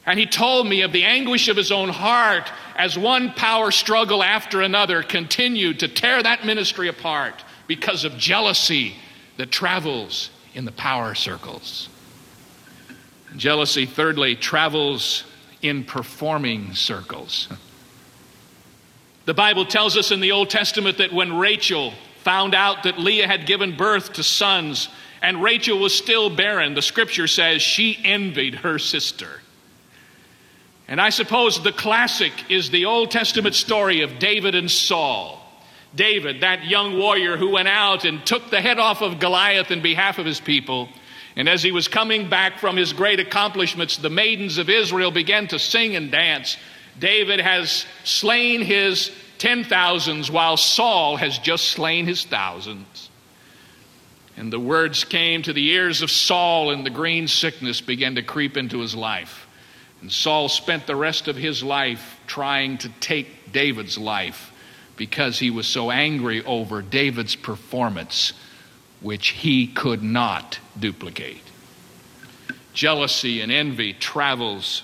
And 0.06 0.20
he 0.20 0.26
told 0.26 0.68
me 0.68 0.82
of 0.82 0.92
the 0.92 1.04
anguish 1.04 1.50
of 1.50 1.58
his 1.58 1.72
own 1.72 1.90
heart 1.90 2.52
as 2.76 2.98
one 2.98 3.32
power 3.34 3.72
struggle 3.72 4.24
after 4.24 4.62
another 4.62 5.04
continued 5.04 5.80
to 5.80 5.88
tear 5.88 6.24
that 6.24 6.46
ministry 6.46 6.88
apart 6.88 7.44
because 7.68 8.06
of 8.06 8.18
jealousy 8.18 8.96
that 9.38 9.52
travels 9.52 10.32
in 10.54 10.66
the 10.66 10.72
power 10.72 11.14
circles. 11.14 11.90
Jealousy, 13.36 13.86
thirdly, 13.86 14.36
travels 14.36 15.24
in 15.62 15.84
performing 15.84 16.74
circles. 16.74 17.48
The 19.26 19.34
Bible 19.34 19.66
tells 19.66 19.96
us 19.96 20.12
in 20.12 20.22
the 20.22 20.32
Old 20.32 20.50
Testament 20.50 20.98
that 20.98 21.14
when 21.14 21.38
Rachel 21.38 21.94
found 22.24 22.56
out 22.56 22.84
that 22.84 22.98
Leah 22.98 23.28
had 23.28 23.46
given 23.46 23.78
birth 23.78 24.14
to 24.14 24.24
sons 24.24 24.90
and 25.22 25.44
Rachel 25.44 25.78
was 25.78 25.94
still 25.94 26.30
barren, 26.30 26.74
the 26.74 26.82
scripture 26.82 27.28
says 27.28 27.62
she 27.62 28.00
envied 28.04 28.56
her 28.56 28.80
sister. 28.80 29.42
And 30.90 31.00
I 31.00 31.12
suppose 31.12 31.62
the 31.62 31.72
classic 31.72 32.34
is 32.50 32.72
the 32.72 32.86
Old 32.86 33.12
Testament 33.12 33.54
story 33.54 34.02
of 34.02 34.18
David 34.18 34.56
and 34.56 34.70
Saul. 34.70 35.40
David, 35.94 36.42
that 36.42 36.66
young 36.66 36.98
warrior 36.98 37.38
who 37.38 37.52
went 37.52 37.68
out 37.68 38.06
and 38.06 38.26
took 38.26 38.50
the 38.50 38.60
head 38.60 38.80
off 38.80 39.04
of 39.04 39.20
Goliath 39.20 39.70
in 39.70 39.84
behalf 39.84 40.18
of 40.18 40.26
his 40.26 40.40
people. 40.40 40.90
And 41.36 41.48
as 41.48 41.62
he 41.62 41.72
was 41.72 41.88
coming 41.88 42.28
back 42.28 42.58
from 42.58 42.76
his 42.76 42.92
great 42.92 43.20
accomplishments, 43.20 43.98
the 43.98 44.10
maidens 44.10 44.58
of 44.58 44.68
Israel 44.68 45.12
began 45.12 45.48
to 45.50 45.60
sing 45.60 45.96
and 45.96 46.12
dance. 46.12 46.58
David 46.98 47.40
has 47.40 47.86
slain 48.04 48.62
his 48.62 49.12
ten 49.38 49.64
thousands, 49.64 50.32
while 50.32 50.58
Saul 50.58 51.18
has 51.18 51.38
just 51.38 51.70
slain 51.70 52.08
his 52.08 52.26
thousands. 52.26 53.12
And 54.38 54.52
the 54.52 54.60
words 54.60 55.04
came 55.04 55.44
to 55.44 55.54
the 55.54 55.70
ears 55.70 56.02
of 56.02 56.10
Saul, 56.10 56.72
and 56.72 56.84
the 56.84 56.90
green 56.90 57.28
sickness 57.28 57.80
began 57.80 58.16
to 58.16 58.24
creep 58.24 58.58
into 58.58 58.80
his 58.80 58.96
life. 58.96 59.46
And 60.02 60.12
Saul 60.12 60.50
spent 60.50 60.88
the 60.88 60.96
rest 60.96 61.28
of 61.28 61.36
his 61.36 61.62
life 61.62 62.20
trying 62.28 62.78
to 62.80 62.90
take 63.00 63.52
David's 63.52 63.98
life 63.98 64.52
because 64.96 65.40
he 65.40 65.50
was 65.50 65.68
so 65.68 65.92
angry 65.92 66.44
over 66.44 66.82
David's 66.82 67.36
performance, 67.36 68.34
which 69.02 69.30
he 69.30 69.68
could 69.68 70.04
not 70.04 70.60
duplicate. 70.78 71.42
Jealousy 72.74 73.42
and 73.42 73.52
envy 73.52 73.94
travels 73.94 74.84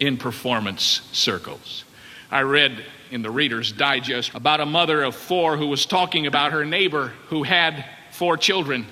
in 0.00 0.16
performance 0.16 1.00
circles. 1.12 1.84
I 2.30 2.42
read 2.42 2.84
in 3.10 3.22
the 3.22 3.30
Reader's 3.30 3.70
Digest 3.70 4.34
about 4.34 4.60
a 4.60 4.66
mother 4.66 5.02
of 5.02 5.14
four 5.14 5.56
who 5.56 5.68
was 5.68 5.86
talking 5.86 6.26
about 6.26 6.52
her 6.52 6.64
neighbor 6.64 7.12
who 7.28 7.44
had 7.44 7.84
four 8.10 8.36
children. 8.36 8.86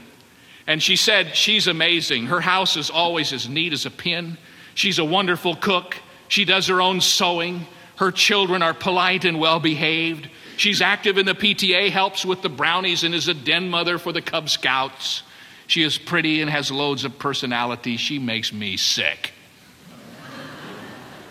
And 0.67 0.81
she 0.81 0.95
said, 0.95 1.35
She's 1.35 1.67
amazing. 1.67 2.27
Her 2.27 2.41
house 2.41 2.77
is 2.77 2.91
always 2.91 3.33
as 3.33 3.49
neat 3.49 3.73
as 3.73 3.87
a 3.87 3.91
pin. 3.91 4.39
She's 4.75 4.99
a 4.99 5.05
wonderful 5.05 5.57
cook. 5.57 5.97
She 6.29 6.45
does 6.45 6.67
her 6.69 6.81
own 6.81 7.01
sewing. 7.01 7.67
Her 7.97 8.11
children 8.11 8.63
are 8.63 8.75
polite 8.75 9.25
and 9.25 9.39
well 9.39 9.61
behaved. 9.61 10.29
She's 10.57 10.81
active 10.81 11.19
in 11.19 11.27
the 11.27 11.35
PTA, 11.35 11.91
helps 11.91 12.25
with 12.25 12.43
the 12.43 12.49
brownies, 12.49 13.05
and 13.05 13.15
is 13.15 13.29
a 13.29 13.35
den 13.35 13.69
mother 13.69 13.99
for 13.99 14.13
the 14.13 14.23
Cub 14.23 14.49
Scouts. 14.49 15.23
She 15.67 15.83
is 15.83 15.99
pretty 15.99 16.41
and 16.41 16.51
has 16.51 16.71
loads 16.71 17.05
of 17.05 17.19
personality. 17.19 17.97
She 17.97 18.19
makes 18.19 18.53
me 18.53 18.77
sick. 18.77 19.33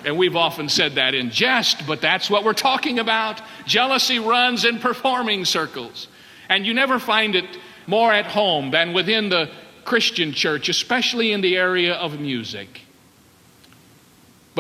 And 0.04 0.18
we've 0.18 0.36
often 0.36 0.68
said 0.68 0.96
that 0.96 1.14
in 1.14 1.30
jest, 1.30 1.86
but 1.86 2.02
that's 2.02 2.30
what 2.30 2.44
we're 2.44 2.54
talking 2.54 2.98
about. 2.98 3.42
Jealousy 3.66 4.18
runs 4.18 4.66
in 4.66 4.80
performing 4.80 5.46
circles. 5.46 6.08
And 6.50 6.66
you 6.66 6.74
never 6.74 6.98
find 6.98 7.36
it 7.36 7.46
more 7.86 8.12
at 8.12 8.26
home 8.26 8.72
than 8.72 8.94
within 8.94 9.30
the 9.30 9.50
Christian 9.86 10.34
church, 10.34 10.70
especially 10.70 11.32
in 11.32 11.42
the 11.42 11.56
area 11.56 11.94
of 11.94 12.20
music. 12.20 12.82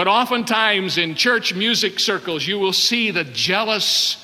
But 0.02 0.08
oftentimes 0.08 0.98
in 0.98 1.14
church 1.14 1.54
music 1.54 2.00
circles, 2.00 2.48
you 2.48 2.58
will 2.58 2.74
see 2.74 3.12
the 3.12 3.24
jealous 3.24 4.18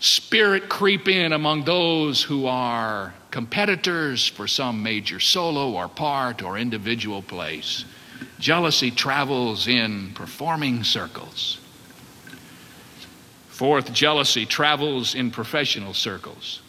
spirit 0.00 0.68
creep 0.68 1.06
in 1.06 1.32
among 1.32 1.62
those 1.62 2.24
who 2.24 2.46
are 2.46 3.14
competitors 3.30 4.26
for 4.26 4.48
some 4.48 4.82
major 4.82 5.20
solo 5.20 5.70
or 5.70 5.86
part 5.86 6.42
or 6.42 6.58
individual 6.58 7.22
place. 7.22 7.84
Jealousy 8.40 8.90
travels 8.90 9.68
in 9.68 10.10
performing 10.14 10.82
circles. 10.82 11.60
Fourth, 13.50 13.92
jealousy 13.92 14.44
travels 14.44 15.14
in 15.14 15.30
professional 15.30 15.94
circles. 15.94 16.62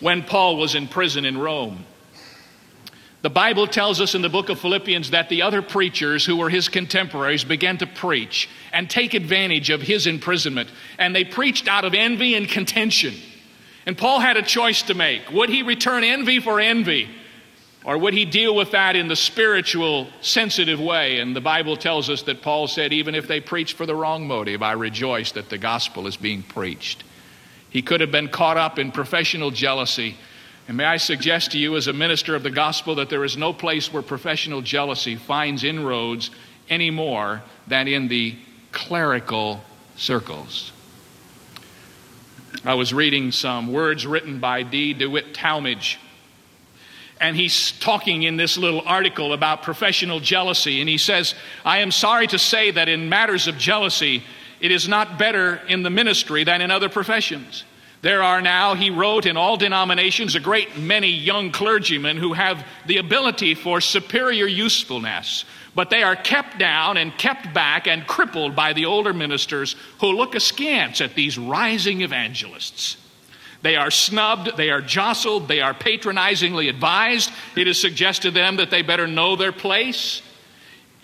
When 0.00 0.22
Paul 0.22 0.56
was 0.56 0.74
in 0.74 0.88
prison 0.88 1.26
in 1.26 1.36
Rome, 1.36 1.84
the 3.26 3.30
Bible 3.30 3.66
tells 3.66 4.00
us 4.00 4.14
in 4.14 4.22
the 4.22 4.28
book 4.28 4.50
of 4.50 4.60
Philippians 4.60 5.10
that 5.10 5.28
the 5.28 5.42
other 5.42 5.60
preachers 5.60 6.24
who 6.24 6.36
were 6.36 6.48
his 6.48 6.68
contemporaries 6.68 7.42
began 7.42 7.76
to 7.78 7.84
preach 7.88 8.48
and 8.72 8.88
take 8.88 9.14
advantage 9.14 9.68
of 9.68 9.82
his 9.82 10.06
imprisonment. 10.06 10.70
And 10.96 11.12
they 11.12 11.24
preached 11.24 11.66
out 11.66 11.84
of 11.84 11.92
envy 11.92 12.36
and 12.36 12.48
contention. 12.48 13.14
And 13.84 13.98
Paul 13.98 14.20
had 14.20 14.36
a 14.36 14.42
choice 14.42 14.82
to 14.82 14.94
make. 14.94 15.28
Would 15.32 15.48
he 15.48 15.64
return 15.64 16.04
envy 16.04 16.38
for 16.38 16.60
envy? 16.60 17.08
Or 17.84 17.98
would 17.98 18.14
he 18.14 18.26
deal 18.26 18.54
with 18.54 18.70
that 18.70 18.94
in 18.94 19.08
the 19.08 19.16
spiritual, 19.16 20.06
sensitive 20.20 20.78
way? 20.78 21.18
And 21.18 21.34
the 21.34 21.40
Bible 21.40 21.76
tells 21.76 22.08
us 22.08 22.22
that 22.22 22.42
Paul 22.42 22.68
said, 22.68 22.92
even 22.92 23.16
if 23.16 23.26
they 23.26 23.40
preach 23.40 23.72
for 23.72 23.86
the 23.86 23.94
wrong 23.96 24.28
motive, 24.28 24.62
I 24.62 24.74
rejoice 24.74 25.32
that 25.32 25.50
the 25.50 25.58
gospel 25.58 26.06
is 26.06 26.16
being 26.16 26.44
preached. 26.44 27.02
He 27.70 27.82
could 27.82 28.00
have 28.02 28.12
been 28.12 28.28
caught 28.28 28.56
up 28.56 28.78
in 28.78 28.92
professional 28.92 29.50
jealousy 29.50 30.16
And 30.68 30.76
may 30.76 30.84
I 30.84 30.96
suggest 30.96 31.52
to 31.52 31.58
you, 31.58 31.76
as 31.76 31.86
a 31.86 31.92
minister 31.92 32.34
of 32.34 32.42
the 32.42 32.50
gospel, 32.50 32.96
that 32.96 33.08
there 33.08 33.24
is 33.24 33.36
no 33.36 33.52
place 33.52 33.92
where 33.92 34.02
professional 34.02 34.62
jealousy 34.62 35.14
finds 35.14 35.62
inroads 35.62 36.30
any 36.68 36.90
more 36.90 37.42
than 37.68 37.86
in 37.86 38.08
the 38.08 38.36
clerical 38.72 39.62
circles. 39.96 40.72
I 42.64 42.74
was 42.74 42.92
reading 42.92 43.30
some 43.30 43.72
words 43.72 44.06
written 44.06 44.40
by 44.40 44.64
T. 44.64 44.92
DeWitt 44.92 45.34
Talmage, 45.34 45.98
and 47.20 47.36
he's 47.36 47.70
talking 47.78 48.24
in 48.24 48.36
this 48.36 48.58
little 48.58 48.82
article 48.84 49.32
about 49.32 49.62
professional 49.62 50.18
jealousy, 50.18 50.80
and 50.80 50.88
he 50.88 50.98
says, 50.98 51.34
I 51.64 51.78
am 51.78 51.92
sorry 51.92 52.26
to 52.26 52.38
say 52.38 52.72
that 52.72 52.88
in 52.88 53.08
matters 53.08 53.46
of 53.46 53.56
jealousy, 53.56 54.24
it 54.60 54.72
is 54.72 54.88
not 54.88 55.16
better 55.16 55.60
in 55.68 55.84
the 55.84 55.90
ministry 55.90 56.42
than 56.42 56.60
in 56.60 56.72
other 56.72 56.88
professions. 56.88 57.64
There 58.06 58.22
are 58.22 58.40
now, 58.40 58.76
he 58.76 58.90
wrote, 58.90 59.26
in 59.26 59.36
all 59.36 59.56
denominations, 59.56 60.36
a 60.36 60.40
great 60.40 60.78
many 60.78 61.08
young 61.08 61.50
clergymen 61.50 62.18
who 62.18 62.34
have 62.34 62.64
the 62.86 62.98
ability 62.98 63.56
for 63.56 63.80
superior 63.80 64.46
usefulness, 64.46 65.44
but 65.74 65.90
they 65.90 66.04
are 66.04 66.14
kept 66.14 66.56
down 66.56 66.98
and 66.98 67.18
kept 67.18 67.52
back 67.52 67.88
and 67.88 68.06
crippled 68.06 68.54
by 68.54 68.74
the 68.74 68.84
older 68.84 69.12
ministers 69.12 69.74
who 69.98 70.12
look 70.12 70.36
askance 70.36 71.00
at 71.00 71.16
these 71.16 71.36
rising 71.36 72.02
evangelists. 72.02 72.96
They 73.62 73.74
are 73.74 73.90
snubbed, 73.90 74.56
they 74.56 74.70
are 74.70 74.80
jostled, 74.80 75.48
they 75.48 75.60
are 75.60 75.74
patronizingly 75.74 76.68
advised. 76.68 77.32
It 77.56 77.66
is 77.66 77.80
suggested 77.80 78.28
to 78.28 78.40
them 78.40 78.58
that 78.58 78.70
they 78.70 78.82
better 78.82 79.08
know 79.08 79.34
their 79.34 79.50
place 79.50 80.22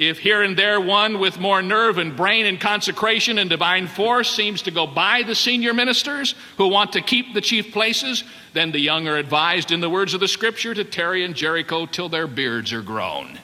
if 0.09 0.19
here 0.19 0.43
and 0.43 0.57
there 0.57 0.81
one 0.81 1.19
with 1.19 1.39
more 1.39 1.63
nerve 1.63 1.99
and 1.99 2.17
brain 2.17 2.47
and 2.47 2.61
consecration 2.61 3.39
and 3.39 3.51
divine 3.51 3.87
force 3.87 4.31
seems 4.31 4.63
to 4.63 4.71
go 4.71 4.87
by 4.87 5.23
the 5.23 5.35
senior 5.35 5.75
ministers 5.75 6.35
who 6.57 6.69
want 6.69 6.93
to 6.93 7.01
keep 7.01 7.35
the 7.35 7.41
chief 7.41 7.73
places, 7.73 8.25
then 8.53 8.73
the 8.73 8.81
young 8.81 9.09
are 9.09 9.17
advised, 9.17 9.71
in 9.71 9.81
the 9.81 9.91
words 9.91 10.15
of 10.15 10.21
the 10.21 10.29
scripture, 10.29 10.75
to 10.75 10.85
tarry 10.85 11.25
in 11.25 11.35
Jericho 11.35 11.87
till 11.87 12.09
their 12.09 12.27
beards 12.27 12.73
are 12.73 12.83
grown. 12.83 13.39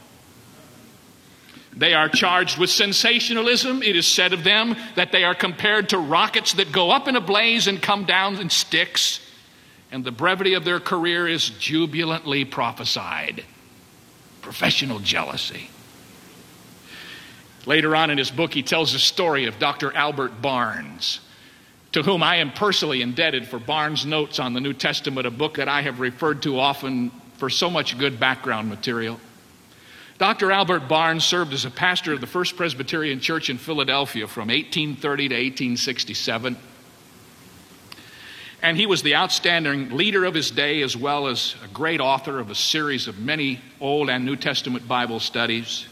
They 1.77 1.95
are 1.95 2.09
charged 2.09 2.59
with 2.59 2.71
sensationalism. 2.71 3.83
It 3.83 3.95
is 3.95 4.07
said 4.07 4.33
of 4.33 4.43
them 4.43 4.75
that 4.97 5.13
they 5.13 5.23
are 5.23 5.35
compared 5.35 5.91
to 5.91 5.99
rockets 5.99 6.55
that 6.55 6.73
go 6.73 6.91
up 6.91 7.07
in 7.07 7.15
a 7.15 7.21
blaze 7.21 7.69
and 7.69 7.81
come 7.81 8.05
down 8.05 8.37
in 8.41 8.51
sticks. 8.51 9.21
And 9.93 10.05
the 10.05 10.11
brevity 10.11 10.55
of 10.55 10.65
their 10.65 10.81
career 10.81 11.29
is 11.29 11.51
jubilantly 11.51 12.45
prophesied. 12.45 13.45
Professional 14.43 14.99
jealousy. 14.99 15.71
Later 17.69 17.95
on 17.95 18.09
in 18.09 18.17
his 18.17 18.31
book, 18.31 18.55
he 18.55 18.63
tells 18.63 18.95
the 18.95 18.99
story 18.99 19.45
of 19.45 19.59
Dr. 19.59 19.95
Albert 19.95 20.41
Barnes, 20.41 21.21
to 21.93 22.03
whom 22.03 22.23
I 22.23 22.37
am 22.37 22.51
personally 22.51 23.03
indebted 23.03 23.47
for 23.47 23.59
Barnes' 23.59 24.07
notes 24.07 24.39
on 24.39 24.55
the 24.55 24.61
New 24.61 24.73
Testament, 24.73 25.27
a 25.27 25.31
book 25.31 25.57
that 25.57 25.69
I 25.69 25.83
have 25.83 26.01
referred 26.01 26.41
to 26.45 26.59
often 26.59 27.11
for 27.37 27.51
so 27.51 27.69
much 27.69 27.99
good 27.99 28.19
background 28.19 28.71
material. 28.71 29.21
Dr. 30.17 30.51
Albert 30.51 30.89
Barnes 30.89 31.27
served 31.27 31.53
as 31.53 31.67
a 31.67 31.71
pastor 31.71 32.15
of 32.15 32.23
the 32.23 32.27
First 32.27 32.57
Presbyterian 32.57 33.21
Church 33.21 33.51
in 33.51 33.59
Philadelphia 33.59 34.27
from 34.27 34.49
1830 34.49 35.29
to 35.29 35.35
1867. 35.35 36.57
And 38.63 38.79
he 38.79 38.87
was 38.87 39.03
the 39.03 39.15
outstanding 39.15 39.91
leader 39.91 40.25
of 40.25 40.33
his 40.33 40.51
day, 40.51 40.81
as 40.81 40.97
well 40.97 41.27
as 41.27 41.55
a 41.63 41.69
great 41.69 42.01
author 42.01 42.39
of 42.39 42.49
a 42.49 42.55
series 42.55 43.09
of 43.09 43.19
many 43.19 43.61
Old 43.79 44.09
and 44.09 44.25
New 44.25 44.37
Testament 44.37 44.89
Bible 44.89 45.21
studies. 45.21 45.87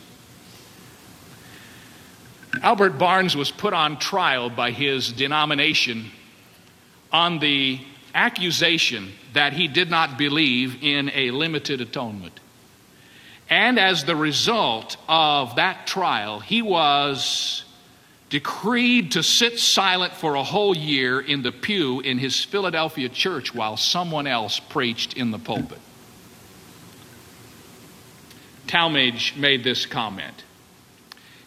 Albert 2.62 2.98
Barnes 2.98 3.36
was 3.36 3.50
put 3.50 3.72
on 3.72 3.98
trial 3.98 4.50
by 4.50 4.70
his 4.70 5.12
denomination 5.12 6.10
on 7.12 7.38
the 7.38 7.80
accusation 8.14 9.12
that 9.34 9.52
he 9.52 9.68
did 9.68 9.90
not 9.90 10.16
believe 10.16 10.82
in 10.82 11.10
a 11.14 11.30
limited 11.30 11.80
atonement. 11.80 12.40
And 13.48 13.78
as 13.78 14.04
the 14.04 14.16
result 14.16 14.96
of 15.08 15.56
that 15.56 15.86
trial, 15.86 16.40
he 16.40 16.62
was 16.62 17.64
decreed 18.28 19.12
to 19.12 19.22
sit 19.22 19.58
silent 19.60 20.12
for 20.14 20.34
a 20.34 20.42
whole 20.42 20.76
year 20.76 21.20
in 21.20 21.42
the 21.42 21.52
pew 21.52 22.00
in 22.00 22.18
his 22.18 22.42
Philadelphia 22.44 23.08
church 23.08 23.54
while 23.54 23.76
someone 23.76 24.26
else 24.26 24.58
preached 24.58 25.14
in 25.14 25.30
the 25.30 25.38
pulpit. 25.38 25.78
Talmage 28.66 29.36
made 29.36 29.62
this 29.62 29.86
comment. 29.86 30.42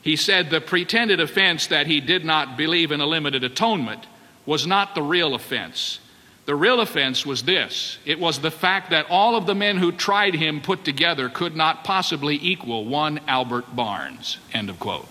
He 0.01 0.15
said 0.15 0.49
the 0.49 0.61
pretended 0.61 1.19
offense 1.19 1.67
that 1.67 1.87
he 1.87 1.99
did 1.99 2.23
not 2.23 2.57
believe 2.57 2.91
in 2.91 3.01
a 3.01 3.05
limited 3.05 3.43
atonement 3.43 4.05
was 4.45 4.65
not 4.65 4.95
the 4.95 5.01
real 5.01 5.35
offense. 5.35 5.99
The 6.45 6.55
real 6.55 6.79
offense 6.79 7.25
was 7.25 7.43
this 7.43 7.99
it 8.05 8.19
was 8.19 8.39
the 8.39 8.49
fact 8.49 8.89
that 8.89 9.05
all 9.09 9.35
of 9.35 9.45
the 9.45 9.53
men 9.53 9.77
who 9.77 9.91
tried 9.91 10.33
him 10.33 10.61
put 10.61 10.83
together 10.83 11.29
could 11.29 11.55
not 11.55 11.83
possibly 11.83 12.39
equal 12.41 12.85
one 12.85 13.19
Albert 13.27 13.75
Barnes. 13.75 14.37
End 14.53 14.69
of 14.69 14.79
quote. 14.79 15.07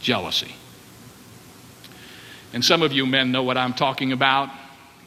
Jealousy. 0.00 0.54
And 2.54 2.64
some 2.64 2.80
of 2.80 2.92
you 2.92 3.04
men 3.04 3.32
know 3.32 3.42
what 3.42 3.58
I'm 3.58 3.74
talking 3.74 4.12
about. 4.12 4.48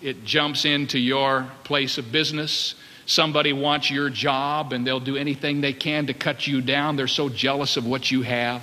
It 0.04 0.24
jumps 0.24 0.66
into 0.66 1.00
your 1.00 1.50
place 1.64 1.98
of 1.98 2.12
business. 2.12 2.76
Somebody 3.10 3.54
wants 3.54 3.90
your 3.90 4.12
job 4.12 4.72
and 4.72 4.86
they'll 4.86 5.00
do 5.00 5.18
anything 5.18 5.62
they 5.62 5.74
can 5.74 6.06
to 6.06 6.14
cut 6.14 6.46
you 6.46 6.62
down. 6.62 6.96
They're 6.96 7.08
so 7.08 7.28
jealous 7.28 7.76
of 7.76 7.84
what 7.84 8.12
you 8.12 8.22
have. 8.22 8.62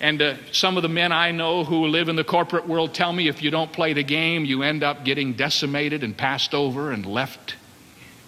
And 0.00 0.22
uh, 0.22 0.36
some 0.50 0.78
of 0.78 0.82
the 0.82 0.88
men 0.88 1.12
I 1.12 1.30
know 1.30 1.62
who 1.62 1.88
live 1.88 2.08
in 2.08 2.16
the 2.16 2.24
corporate 2.24 2.66
world 2.66 2.94
tell 2.94 3.12
me 3.12 3.28
if 3.28 3.42
you 3.42 3.50
don't 3.50 3.70
play 3.70 3.92
the 3.92 4.02
game, 4.02 4.46
you 4.46 4.62
end 4.62 4.82
up 4.82 5.04
getting 5.04 5.34
decimated 5.34 6.02
and 6.02 6.16
passed 6.16 6.54
over 6.54 6.90
and 6.90 7.04
left 7.04 7.56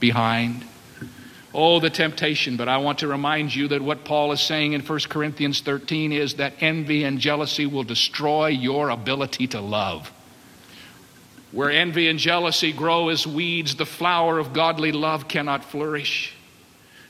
behind. 0.01 0.67
Oh, 1.55 1.81
the 1.81 1.89
temptation. 1.89 2.59
But 2.59 2.69
I 2.69 2.77
want 2.77 2.99
to 2.99 3.09
remind 3.09 3.55
you 3.55 3.69
that 3.69 3.81
what 3.81 4.05
Paul 4.05 4.33
is 4.33 4.43
saying 4.43 4.75
in 4.75 4.83
1 4.83 5.01
Corinthians 5.09 5.63
13 5.63 6.13
is 6.13 6.35
that 6.35 6.53
envy 6.61 7.05
and 7.05 7.19
jealousy 7.19 7.65
will 7.65 7.85
destroy 7.85 8.49
your 8.49 8.91
ability 8.91 9.47
to 9.47 9.63
love. 9.63 10.13
Where 11.53 11.71
envy 11.71 12.09
and 12.09 12.19
jealousy 12.19 12.73
grow 12.73 13.09
as 13.09 13.27
weeds, 13.27 13.77
the 13.77 13.87
flower 13.87 14.39
of 14.39 14.53
godly 14.53 14.93
love 14.93 15.29
cannot 15.29 15.65
flourish. 15.65 16.35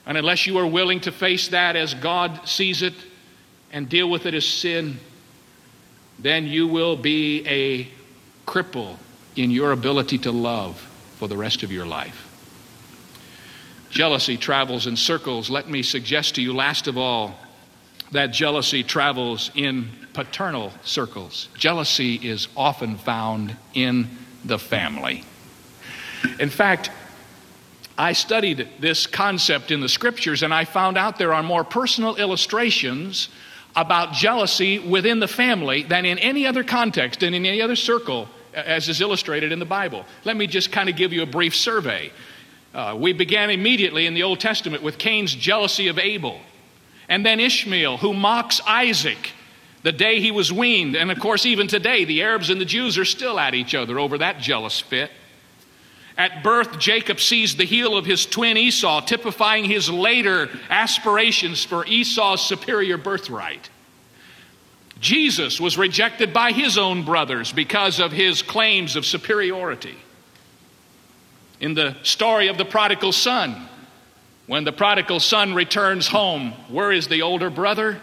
And 0.05 0.17
unless 0.17 0.47
you 0.47 0.59
are 0.59 0.67
willing 0.67 1.01
to 1.01 1.13
face 1.13 1.49
that 1.49 1.75
as 1.75 1.95
God 1.95 2.47
sees 2.47 2.83
it 2.83 2.95
and 3.73 3.89
deal 3.89 4.09
with 4.09 4.27
it 4.27 4.35
as 4.35 4.47
sin, 4.47 4.99
then 6.19 6.47
you 6.47 6.69
will 6.69 6.97
be 6.97 7.47
a 7.47 7.89
cripple 8.49 8.97
in 9.35 9.51
your 9.51 9.73
ability 9.73 10.19
to 10.19 10.33
love 10.33 10.79
for 11.17 11.29
the 11.29 11.37
rest 11.37 11.63
of 11.63 11.73
your 11.73 11.87
life. 11.87 12.23
Jealousy 13.91 14.37
travels 14.37 14.87
in 14.87 14.97
circles. 14.97 15.51
Let 15.51 15.69
me 15.69 15.83
suggest 15.83 16.35
to 16.37 16.43
you, 16.43 16.55
last 16.55 16.87
of 16.87 16.99
all, 16.99 17.35
that 18.13 18.27
jealousy 18.29 18.83
travels 18.83 19.51
in 19.55 19.89
paternal 20.13 20.73
circles. 20.85 21.49
Jealousy 21.57 22.15
is 22.17 22.49
often 22.57 22.97
found 22.97 23.57
in 23.75 24.09
the 24.47 24.59
family. 24.59 25.25
In 26.39 26.51
fact, 26.51 26.91
I 27.99 28.13
studied 28.13 28.69
this 28.79 29.07
concept 29.07 29.71
in 29.71 29.81
the 29.81 29.89
scriptures 29.89 30.43
and 30.43 30.53
I 30.53 30.65
found 30.65 30.99
out 30.99 31.19
there 31.19 31.33
are 31.33 31.43
more 31.43 31.65
personal 31.65 32.17
illustrations 32.17 33.29
about 33.75 34.13
jealousy 34.13 34.79
within 34.79 35.19
the 35.19 35.29
family 35.29 35.83
than 35.83 36.05
in 36.05 36.19
any 36.19 36.47
other 36.47 36.65
context 36.65 37.23
and 37.23 37.35
in 37.35 37.45
any 37.47 37.61
other 37.61 37.77
circle 37.77 38.29
as 38.55 38.89
is 38.89 39.01
illustrated 39.01 39.53
in 39.53 39.59
the 39.59 39.67
Bible. 39.67 40.05
Let 40.25 40.37
me 40.37 40.47
just 40.47 40.73
kind 40.73 40.89
of 40.89 40.97
give 40.97 41.13
you 41.13 41.23
a 41.23 41.27
brief 41.27 41.55
survey. 41.55 42.11
Uh, 42.75 42.97
we 42.99 43.13
began 43.13 43.51
immediately 43.51 44.07
in 44.07 44.15
the 44.15 44.23
Old 44.23 44.41
Testament 44.41 44.83
with 44.83 44.99
Cain's 44.99 45.35
jealousy 45.35 45.89
of 45.89 45.99
Abel, 45.99 46.41
and 47.09 47.25
then 47.25 47.39
Ishmael, 47.39 47.99
who 47.99 48.13
mocks 48.13 48.61
Isaac 48.67 49.31
the 49.87 49.93
day 49.93 50.19
he 50.19 50.33
was 50.33 50.53
weaned. 50.53 50.97
And 50.97 51.13
of 51.13 51.21
course, 51.21 51.47
even 51.47 51.69
today, 51.69 52.05
the 52.05 52.21
Arabs 52.23 52.51
and 52.51 52.61
the 52.61 52.65
Jews 52.65 52.99
are 52.99 53.05
still 53.05 53.39
at 53.39 53.55
each 53.55 53.73
other 53.73 54.01
over 54.01 54.19
that 54.19 54.41
jealous 54.41 54.81
fit. 54.81 55.13
At 56.19 56.43
birth, 56.43 56.81
Jacob 56.81 57.21
sees 57.21 57.55
the 57.55 57.65
heel 57.65 57.97
of 57.97 58.05
his 58.05 58.27
twin 58.27 58.57
Esau, 58.57 59.03
typifying 59.03 59.65
his 59.65 59.89
later 59.89 60.51
aspirations 60.71 61.63
for 61.63 61.87
Esau's 61.87 62.45
superior 62.45 62.99
birthright. 62.99 63.71
Jesus 64.99 65.61
was 65.61 65.79
rejected 65.79 66.33
by 66.33 66.51
his 66.51 66.77
own 66.77 67.05
brothers 67.05 67.53
because 67.53 68.01
of 68.01 68.11
his 68.11 68.43
claims 68.43 68.97
of 68.97 69.07
superiority. 69.07 69.95
In 71.61 71.75
the 71.75 71.95
story 72.03 72.49
of 72.49 72.59
the 72.59 72.65
prodigal 72.65 73.13
son, 73.13 73.69
when 74.49 74.65
the 74.65 74.73
prodigal 74.73 75.21
son 75.21 75.55
returns 75.55 76.09
home, 76.09 76.55
where 76.71 76.91
is 76.91 77.07
the 77.07 77.23
older 77.23 77.51
brother? 77.51 78.01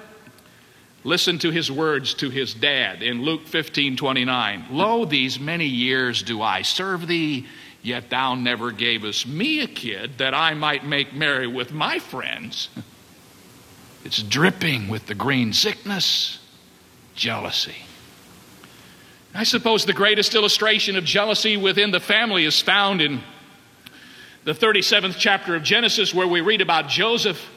Listen 1.03 1.37
to 1.39 1.51
his 1.51 1.69
words 1.69 2.13
to 2.15 2.29
his 2.29 2.53
dad 2.53 3.03
in 3.03 3.23
Luke 3.23 3.47
15 3.47 3.97
29. 3.97 4.65
Lo, 4.71 5.05
these 5.05 5.39
many 5.39 5.65
years 5.65 6.23
do 6.23 6.41
I 6.41 6.61
serve 6.61 7.07
thee, 7.07 7.45
yet 7.81 8.09
thou 8.09 8.35
never 8.35 8.71
gavest 8.71 9.27
me 9.27 9.61
a 9.61 9.67
kid 9.67 10.17
that 10.19 10.33
I 10.33 10.53
might 10.53 10.85
make 10.85 11.13
merry 11.13 11.47
with 11.47 11.71
my 11.71 11.99
friends. 11.99 12.69
It's 14.05 14.21
dripping 14.21 14.89
with 14.89 15.07
the 15.07 15.15
green 15.15 15.53
sickness, 15.53 16.39
jealousy. 17.15 17.77
I 19.33 19.43
suppose 19.43 19.85
the 19.85 19.93
greatest 19.93 20.35
illustration 20.35 20.97
of 20.97 21.05
jealousy 21.05 21.57
within 21.57 21.91
the 21.91 21.99
family 21.99 22.43
is 22.43 22.59
found 22.59 23.01
in 23.01 23.21
the 24.43 24.51
37th 24.51 25.15
chapter 25.17 25.55
of 25.55 25.63
Genesis, 25.63 26.13
where 26.13 26.27
we 26.27 26.41
read 26.41 26.59
about 26.59 26.89
Joseph, 26.89 27.49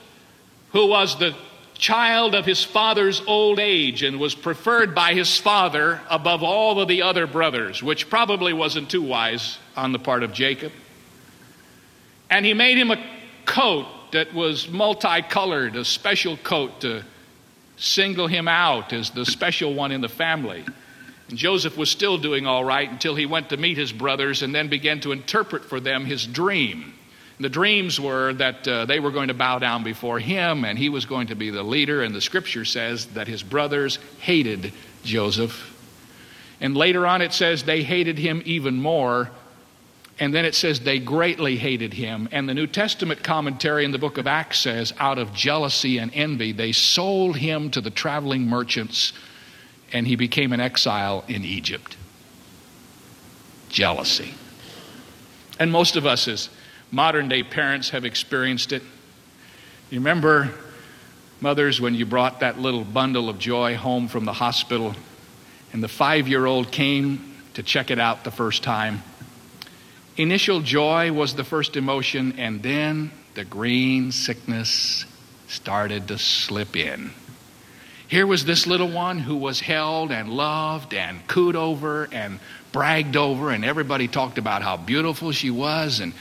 who 0.71 0.87
was 0.87 1.19
the 1.19 1.35
child 1.79 2.35
of 2.35 2.45
his 2.45 2.65
father's 2.65 3.23
old 3.27 3.59
age 3.59 4.03
and 4.03 4.19
was 4.19 4.35
preferred 4.35 4.95
by 4.95 5.15
his 5.15 5.37
father 5.37 6.01
above 6.09 6.43
all 6.43 6.81
of 6.81 6.89
the 6.89 7.03
other 7.03 7.27
brothers, 7.27 7.83
which 7.83 8.09
probably 8.09 8.53
wasn't 8.53 8.91
too 8.91 9.03
wise 9.03 9.59
on 9.77 9.93
the 9.93 9.99
part 9.99 10.23
of 10.23 10.33
Jacob. 10.33 10.73
And 12.31 12.45
he 12.45 12.55
made 12.55 12.79
him 12.79 12.91
a 12.91 13.05
coat 13.45 13.87
that 14.13 14.33
was 14.35 14.69
multicolored, 14.69 15.77
a 15.77 15.85
special 15.85 16.37
coat 16.39 16.81
to 16.81 17.05
single 17.77 18.27
him 18.27 18.49
out 18.49 18.93
as 18.93 19.11
the 19.11 19.27
special 19.27 19.75
one 19.75 19.93
in 19.93 20.01
the 20.01 20.09
family. 20.09 20.65
And 21.29 21.39
Joseph 21.39 21.77
was 21.77 21.91
still 21.91 22.19
doing 22.19 22.47
all 22.47 22.65
right 22.65 22.91
until 22.91 23.15
he 23.15 23.27
went 23.27 23.51
to 23.51 23.57
meet 23.57 23.77
his 23.77 23.93
brothers 23.93 24.43
and 24.43 24.55
then 24.55 24.69
began 24.69 25.01
to 25.01 25.13
interpret 25.13 25.65
for 25.65 25.81
them 25.81 26.05
his 26.05 26.27
dream. 26.27 26.95
The 27.39 27.49
dreams 27.51 28.01
were 28.01 28.33
that 28.35 28.67
uh, 28.67 28.87
they 28.87 28.99
were 28.99 29.11
going 29.11 29.29
to 29.29 29.35
bow 29.35 29.59
down 29.59 29.85
before 29.85 30.19
him 30.19 30.65
and 30.65 30.79
he 30.79 30.89
was 30.89 31.05
going 31.05 31.27
to 31.27 31.35
be 31.35 31.51
the 31.51 31.63
leader. 31.63 32.03
And 32.03 32.15
the 32.15 32.21
scripture 32.21 32.65
says 32.65 33.07
that 33.09 33.29
his 33.29 33.43
brothers 33.43 33.99
hated 34.21 34.73
Joseph. 35.05 35.75
And 36.61 36.75
later 36.75 37.07
on 37.07 37.21
it 37.21 37.35
says 37.35 37.65
they 37.65 37.83
hated 37.83 38.19
him 38.19 38.43
even 38.47 38.81
more. 38.81 39.31
And 40.19 40.35
then 40.35 40.47
it 40.47 40.55
says 40.55 40.81
they 40.81 40.99
greatly 40.99 41.57
hated 41.57 41.93
him. 41.93 42.27
And 42.33 42.49
the 42.49 42.55
New 42.55 42.67
Testament 42.67 43.23
commentary 43.23 43.85
in 43.85 43.91
the 43.91 43.99
book 43.99 44.17
of 44.17 44.27
Acts 44.27 44.61
says, 44.61 44.95
out 44.99 45.19
of 45.19 45.35
jealousy 45.35 45.99
and 45.99 46.11
envy, 46.15 46.53
they 46.53 46.73
sold 46.73 47.37
him 47.37 47.71
to 47.73 47.83
the 47.83 47.91
traveling 47.91 48.47
merchants 48.47 49.13
and 49.93 50.07
he 50.07 50.17
became 50.17 50.55
an 50.55 50.61
exile 50.61 51.23
in 51.29 51.45
Egypt. 51.45 51.99
Jealousy. 53.69 54.33
And 55.59 55.71
most 55.71 55.97
of 55.97 56.07
us, 56.07 56.29
as 56.29 56.49
modern 56.91 57.29
day 57.29 57.43
parents, 57.43 57.91
have 57.91 58.05
experienced 58.05 58.73
it. 58.73 58.83
You 59.91 60.01
remember, 60.01 60.51
mothers, 61.41 61.81
when 61.81 61.95
you 61.95 62.07
brought 62.07 62.41
that 62.41 62.59
little 62.59 62.85
bundle 62.85 63.29
of 63.29 63.39
joy 63.39 63.77
home 63.77 64.09
from 64.09 64.25
the 64.25 64.33
hospital, 64.33 64.95
and 65.73 65.83
the 65.83 65.89
five 65.89 66.29
year 66.29 66.47
old 66.47 66.71
came 66.71 67.35
to 67.55 67.63
check 67.63 67.91
it 67.91 67.99
out 67.99 68.25
the 68.25 68.31
first 68.31 68.63
time? 68.63 69.03
Initial 70.17 70.61
joy 70.61 71.13
was 71.13 71.35
the 71.35 71.45
first 71.45 71.77
emotion, 71.77 72.39
and 72.39 72.63
then 72.63 73.11
the 73.35 73.45
green 73.45 74.13
sickness 74.13 75.05
started 75.47 76.09
to 76.09 76.19
slip 76.19 76.75
in. 76.77 77.11
Here 78.09 78.27
was 78.27 78.45
this 78.45 78.67
little 78.67 78.89
one 78.89 79.19
who 79.19 79.37
was 79.37 79.61
held 79.61 80.13
and 80.13 80.31
loved 80.31 80.95
and 80.95 81.27
cooed 81.27 81.57
over 81.57 82.09
and 82.11 82.39
bragged 82.73 83.17
over, 83.17 83.51
and 83.51 83.65
everybody 83.65 84.07
talked 84.07 84.39
about 84.39 84.63
how 84.63 84.77
beautiful 84.77 85.33
she 85.33 85.51
was. 85.51 86.01
And 86.01 86.15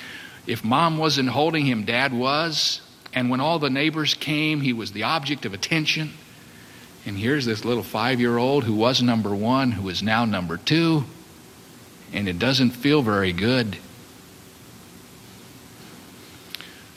if 0.47 0.63
mom 0.63 0.97
wasn't 0.97 1.29
holding 1.29 1.65
him, 1.65 1.85
dad 1.85 2.13
was. 2.13 2.81
And 3.13 3.29
when 3.29 3.39
all 3.39 3.59
the 3.59 3.69
neighbors 3.69 4.13
came, 4.13 4.61
he 4.61 4.73
was 4.73 4.91
the 4.91 5.03
object 5.03 5.45
of 5.45 5.53
attention. 5.53 6.11
And 7.05 7.17
here's 7.17 7.45
this 7.45 7.63
little 7.63 7.83
five 7.83 8.19
year 8.19 8.37
old 8.37 8.63
who 8.63 8.73
was 8.73 9.01
number 9.01 9.33
one, 9.33 9.71
who 9.71 9.87
is 9.89 10.03
now 10.03 10.25
number 10.25 10.57
two, 10.57 11.05
and 12.11 12.27
it 12.27 12.39
doesn't 12.39 12.71
feel 12.71 13.01
very 13.01 13.31
good. 13.31 13.77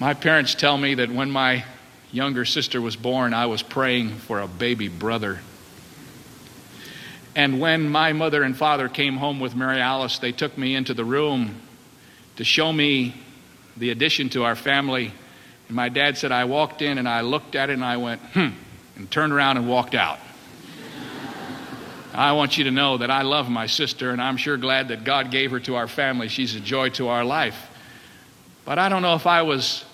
My 0.00 0.14
parents 0.14 0.54
tell 0.54 0.78
me 0.78 0.94
that 0.94 1.10
when 1.10 1.30
my 1.30 1.64
younger 2.12 2.44
sister 2.44 2.80
was 2.80 2.96
born, 2.96 3.34
I 3.34 3.46
was 3.46 3.62
praying 3.62 4.10
for 4.10 4.40
a 4.40 4.48
baby 4.48 4.88
brother. 4.88 5.40
And 7.34 7.60
when 7.60 7.88
my 7.88 8.12
mother 8.12 8.42
and 8.42 8.56
father 8.56 8.88
came 8.88 9.16
home 9.16 9.40
with 9.40 9.54
Mary 9.54 9.80
Alice, 9.80 10.18
they 10.18 10.32
took 10.32 10.56
me 10.56 10.74
into 10.74 10.94
the 10.94 11.04
room 11.04 11.60
to 12.36 12.44
show 12.44 12.72
me 12.72 13.14
the 13.78 13.90
addition 13.90 14.28
to 14.30 14.44
our 14.44 14.56
family. 14.56 15.12
And 15.68 15.76
my 15.76 15.88
dad 15.88 16.18
said, 16.18 16.32
I 16.32 16.44
walked 16.44 16.82
in 16.82 16.98
and 16.98 17.08
I 17.08 17.20
looked 17.22 17.54
at 17.54 17.70
it 17.70 17.74
and 17.74 17.84
I 17.84 17.96
went, 17.96 18.20
hmm, 18.32 18.48
and 18.96 19.10
turned 19.10 19.32
around 19.32 19.56
and 19.56 19.68
walked 19.68 19.94
out. 19.94 20.18
I 22.14 22.32
want 22.32 22.58
you 22.58 22.64
to 22.64 22.70
know 22.70 22.98
that 22.98 23.10
I 23.10 23.22
love 23.22 23.48
my 23.48 23.66
sister 23.66 24.10
and 24.10 24.20
I'm 24.20 24.36
sure 24.36 24.56
glad 24.56 24.88
that 24.88 25.04
God 25.04 25.30
gave 25.30 25.52
her 25.52 25.60
to 25.60 25.76
our 25.76 25.86
family. 25.86 26.28
She's 26.28 26.56
a 26.56 26.60
joy 26.60 26.88
to 26.90 27.08
our 27.08 27.24
life. 27.24 27.70
But 28.64 28.78
I 28.78 28.88
don't 28.88 29.02
know 29.02 29.14
if 29.14 29.26
I 29.26 29.42
was 29.42 29.84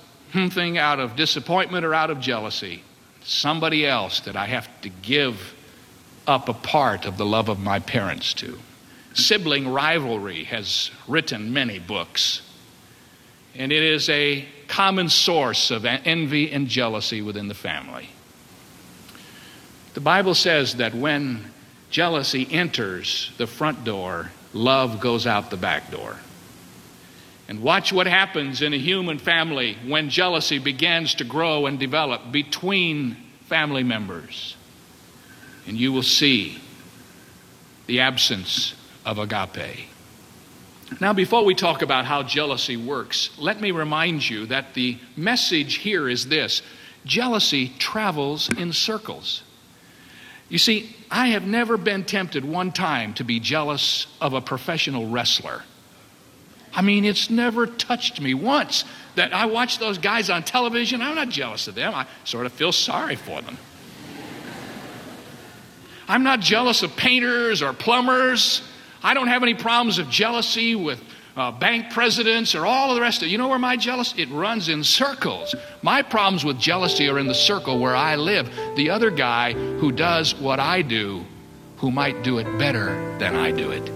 thing 0.51 0.79
out 0.79 0.99
of 0.99 1.17
disappointment 1.17 1.85
or 1.85 1.95
out 1.95 2.11
of 2.11 2.21
jealousy. 2.21 2.83
Somebody 3.23 3.87
else 3.87 4.21
that 4.21 4.37
I 4.37 4.47
have 4.47 4.69
to 4.83 4.89
give 4.89 5.55
up 6.27 6.49
a 6.49 6.55
part 6.55 7.05
of 7.05 7.17
the 7.17 7.27
love 7.27 7.49
of 7.49 7.61
my 7.61 7.79
parents 7.79 8.35
to. 8.35 8.59
Sibling 9.15 9.69
rivalry 9.69 10.45
has 10.45 10.91
written 11.07 11.53
many 11.53 11.79
books, 11.79 12.43
and 13.57 13.73
it 13.73 13.83
is 13.83 14.09
a 14.09 14.47
common 14.69 15.09
source 15.09 15.71
of 15.71 15.85
envy 15.85 16.51
and 16.51 16.69
jealousy 16.69 17.23
within 17.23 17.49
the 17.49 17.55
family. 17.55 18.09
The 19.95 20.01
Bible 20.01 20.35
says 20.35 20.77
that 20.77 20.95
when 20.95 21.53
jealousy 21.91 22.49
enters 22.51 23.31
the 23.39 23.47
front 23.47 23.85
door, 23.85 24.31
love 24.53 25.01
goes 25.01 25.27
out 25.27 25.51
the 25.51 25.57
back 25.57 25.91
door. 25.91 26.17
And 27.47 27.63
watch 27.63 27.93
what 27.93 28.07
happens 28.07 28.63
in 28.63 28.73
a 28.73 28.79
human 28.79 29.19
family 29.19 29.77
when 29.87 30.09
jealousy 30.09 30.59
begins 30.59 31.15
to 31.17 31.25
grow 31.25 31.67
and 31.67 31.79
develop 31.79 32.33
between 32.33 33.17
family 33.47 33.83
members. 33.83 34.57
And 35.67 35.77
you 35.77 35.93
will 35.93 36.03
see 36.03 36.59
the 37.87 38.01
absence 38.01 38.75
of 39.05 39.19
agape. 39.19 39.89
Now, 41.01 41.13
before 41.13 41.45
we 41.45 41.55
talk 41.55 41.83
about 41.83 42.05
how 42.05 42.23
jealousy 42.23 42.77
works, 42.77 43.31
let 43.39 43.61
me 43.61 43.71
remind 43.71 44.29
you 44.29 44.47
that 44.47 44.75
the 44.75 44.99
message 45.17 45.77
here 45.77 46.09
is 46.09 46.29
this 46.29 46.63
jealousy 47.05 47.73
travels 47.79 48.49
in 48.49 48.73
circles. 48.73 49.43
You 50.49 50.59
see, 50.59 50.95
I 51.11 51.29
have 51.29 51.47
never 51.47 51.77
been 51.77 52.05
tempted 52.05 52.45
one 52.45 52.71
time 52.71 53.15
to 53.15 53.25
be 53.25 53.41
jealous 53.41 54.07
of 54.21 54.35
a 54.35 54.41
professional 54.41 55.09
wrestler. 55.09 55.63
I 56.73 56.83
mean, 56.83 57.05
it's 57.05 57.31
never 57.31 57.67
touched 57.67 58.21
me 58.21 58.35
once 58.35 58.85
that 59.15 59.33
I 59.33 59.47
watch 59.47 59.79
those 59.79 59.99
guys 59.99 60.29
on 60.29 60.43
television. 60.43 61.03
I'm 61.03 61.15
not 61.15 61.29
jealous 61.29 61.67
of 61.67 61.75
them. 61.75 61.95
I 61.95 62.07
sort 62.25 62.47
of 62.47 62.53
feel 62.53 62.73
sorry 62.73 63.17
for 63.17 63.41
them. 63.41 63.59
I'm 66.07 66.23
not 66.23 66.41
jealous 66.41 66.83
of 66.83 66.95
painters 66.97 67.63
or 67.63 67.73
plumbers. 67.73 68.63
I 69.05 69.15
don't 69.15 69.29
have 69.29 69.43
any 69.43 69.55
problems 69.55 69.99
of 69.99 70.11
jealousy 70.11 70.75
with 70.75 71.01
uh, 71.37 71.53
bank 71.53 71.93
presidents 71.93 72.55
or 72.55 72.67
all 72.67 72.91
of 72.91 72.97
the 72.97 73.01
rest 73.01 73.23
of 73.23 73.29
it. 73.29 73.31
You 73.31 73.39
know 73.39 73.49
where 73.49 73.59
my 73.59 73.77
jealousy? 73.77 74.23
It 74.23 74.31
runs 74.31 74.69
in 74.69 74.83
circles. 74.83 75.55
My 75.83 76.03
problems 76.03 76.45
with 76.45 76.59
jealousy 76.59 77.09
are 77.09 77.19
in 77.19 77.29
the 77.29 77.35
circle 77.35 77.79
where 77.79 77.95
I 77.95 78.17
live. 78.17 78.51
The 78.77 78.91
other 78.91 79.11
guy 79.11 79.53
who 79.53 79.93
does 79.93 80.35
what 80.35 80.59
I 80.59 80.83
do, 80.83 81.25
who 81.77 81.93
might 81.93 82.25
do 82.25 82.39
it 82.39 82.59
better 82.59 83.17
than 83.19 83.37
I 83.37 83.53
do 83.53 83.71
it 83.71 83.91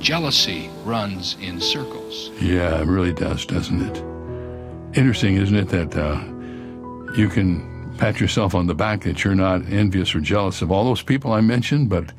jealousy 0.00 0.70
runs 0.84 1.36
in 1.40 1.60
circles. 1.60 2.30
Yeah, 2.40 2.80
it 2.80 2.86
really 2.86 3.12
does, 3.12 3.46
doesn't 3.46 3.80
it? 3.80 4.96
Interesting, 4.96 5.36
isn't 5.36 5.54
it, 5.54 5.68
that 5.68 5.96
uh, 5.96 6.24
you 7.14 7.28
can 7.28 7.94
pat 7.98 8.18
yourself 8.18 8.54
on 8.54 8.66
the 8.66 8.74
back 8.74 9.02
that 9.02 9.22
you're 9.22 9.34
not 9.34 9.64
envious 9.70 10.14
or 10.14 10.20
jealous 10.20 10.62
of 10.62 10.72
all 10.72 10.84
those 10.84 11.02
people 11.02 11.32
I 11.32 11.42
mentioned, 11.42 11.90
but 11.90 12.12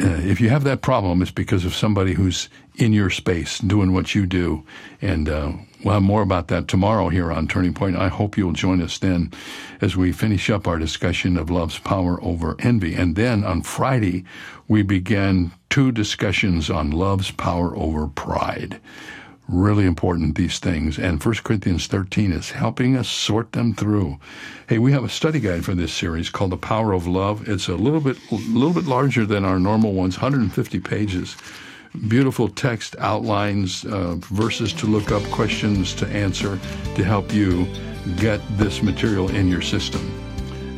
if 0.00 0.40
you 0.40 0.48
have 0.48 0.64
that 0.64 0.82
problem, 0.82 1.22
it's 1.22 1.30
because 1.30 1.64
of 1.64 1.74
somebody 1.74 2.14
who's 2.14 2.48
in 2.76 2.92
your 2.92 3.10
space 3.10 3.58
doing 3.58 3.92
what 3.92 4.14
you 4.14 4.26
do. 4.26 4.64
And 5.02 5.28
uh, 5.28 5.52
we'll 5.82 5.94
have 5.94 6.02
more 6.02 6.22
about 6.22 6.48
that 6.48 6.68
tomorrow 6.68 7.08
here 7.08 7.32
on 7.32 7.48
Turning 7.48 7.74
Point. 7.74 7.96
I 7.96 8.08
hope 8.08 8.38
you'll 8.38 8.52
join 8.52 8.80
us 8.80 8.98
then 8.98 9.32
as 9.80 9.96
we 9.96 10.12
finish 10.12 10.48
up 10.50 10.68
our 10.68 10.78
discussion 10.78 11.36
of 11.36 11.50
love's 11.50 11.78
power 11.78 12.22
over 12.22 12.56
envy. 12.60 12.94
And 12.94 13.16
then 13.16 13.44
on 13.44 13.62
Friday, 13.62 14.24
we 14.68 14.82
begin 14.82 15.52
two 15.70 15.90
discussions 15.90 16.70
on 16.70 16.90
love's 16.90 17.30
power 17.32 17.76
over 17.76 18.06
pride. 18.06 18.80
Really 19.48 19.86
important, 19.86 20.36
these 20.36 20.58
things. 20.58 20.98
And 20.98 21.24
1 21.24 21.34
Corinthians 21.42 21.86
13 21.86 22.32
is 22.32 22.50
helping 22.50 22.96
us 22.96 23.08
sort 23.08 23.52
them 23.52 23.72
through. 23.72 24.18
Hey, 24.68 24.78
we 24.78 24.92
have 24.92 25.04
a 25.04 25.08
study 25.08 25.40
guide 25.40 25.64
for 25.64 25.74
this 25.74 25.92
series 25.92 26.28
called 26.28 26.52
The 26.52 26.58
Power 26.58 26.92
of 26.92 27.06
Love. 27.06 27.48
It's 27.48 27.66
a 27.66 27.74
little 27.74 28.00
bit, 28.00 28.18
a 28.30 28.34
little 28.34 28.74
bit 28.74 28.84
larger 28.84 29.24
than 29.24 29.46
our 29.46 29.58
normal 29.58 29.94
ones, 29.94 30.16
150 30.16 30.80
pages 30.80 31.34
beautiful 32.06 32.48
text 32.48 32.94
outlines, 32.98 33.84
uh, 33.86 34.14
verses 34.16 34.72
to 34.74 34.86
look 34.86 35.10
up, 35.10 35.22
questions 35.30 35.94
to 35.94 36.06
answer 36.08 36.58
to 36.94 37.02
help 37.02 37.32
you 37.32 37.66
get 38.16 38.40
this 38.58 38.82
material 38.82 39.28
in 39.34 39.48
your 39.48 39.62
system. 39.62 40.27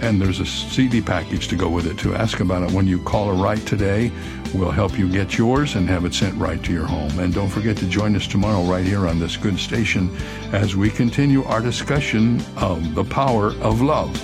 And 0.01 0.21
there's 0.21 0.41
a 0.41 0.47
CD 0.47 1.03
package 1.03 1.49
to 1.49 1.57
go 1.57 1.69
with 1.69 1.87
it 1.87 1.99
to 1.99 2.15
ask 2.15 2.41
about 2.41 2.63
it 2.63 2.73
when 2.73 2.87
you 2.87 3.03
call 3.03 3.31
a 3.31 3.35
right 3.35 3.65
today. 3.67 4.11
We'll 4.55 4.71
help 4.71 4.99
you 4.99 5.11
get 5.11 5.37
yours 5.37 5.75
and 5.75 5.89
have 5.89 6.05
it 6.05 6.15
sent 6.15 6.35
right 6.37 6.63
to 6.65 6.73
your 6.73 6.87
home. 6.87 7.19
And 7.19 7.35
don't 7.35 7.49
forget 7.49 7.77
to 7.79 7.87
join 7.87 8.17
us 8.17 8.27
tomorrow 8.27 8.63
right 8.63 8.85
here 8.85 9.07
on 9.07 9.19
this 9.19 9.37
good 9.37 9.59
station 9.59 10.11
as 10.53 10.75
we 10.75 10.91
continue 10.91 11.45
our 11.45 11.61
discussion 11.61 12.43
of 12.57 12.95
the 12.95 13.05
power 13.05 13.49
of 13.61 13.83
love. 13.83 14.17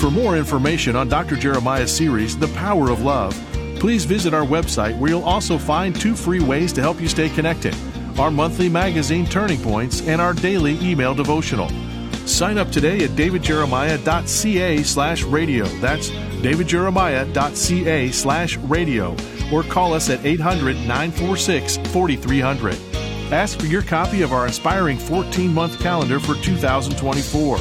For 0.00 0.10
more 0.10 0.36
information 0.36 0.96
on 0.96 1.08
Dr. 1.08 1.36
Jeremiah's 1.36 1.94
series, 1.94 2.36
The 2.36 2.48
Power 2.48 2.90
of 2.90 3.02
Love, 3.02 3.38
Please 3.82 4.04
visit 4.04 4.32
our 4.32 4.46
website 4.46 4.96
where 5.00 5.10
you'll 5.10 5.24
also 5.24 5.58
find 5.58 5.92
two 5.92 6.14
free 6.14 6.38
ways 6.38 6.72
to 6.72 6.80
help 6.80 7.00
you 7.00 7.08
stay 7.08 7.28
connected 7.28 7.74
our 8.18 8.30
monthly 8.30 8.68
magazine 8.68 9.26
Turning 9.26 9.60
Points 9.60 10.00
and 10.02 10.20
our 10.20 10.32
daily 10.32 10.78
email 10.80 11.14
devotional. 11.14 11.68
Sign 12.26 12.58
up 12.58 12.70
today 12.70 13.04
at 13.04 13.10
davidjeremiah.ca 13.10 14.82
slash 14.82 15.22
radio. 15.24 15.64
That's 15.80 16.10
davidjeremiah.ca 16.10 18.12
slash 18.12 18.56
radio. 18.58 19.16
Or 19.52 19.62
call 19.62 19.94
us 19.94 20.08
at 20.08 20.24
800 20.24 20.76
946 20.76 21.76
4300. 21.76 22.78
Ask 23.32 23.58
for 23.58 23.66
your 23.66 23.82
copy 23.82 24.22
of 24.22 24.32
our 24.32 24.46
inspiring 24.46 24.98
14 24.98 25.52
month 25.52 25.80
calendar 25.80 26.20
for 26.20 26.34
2024. 26.34 27.58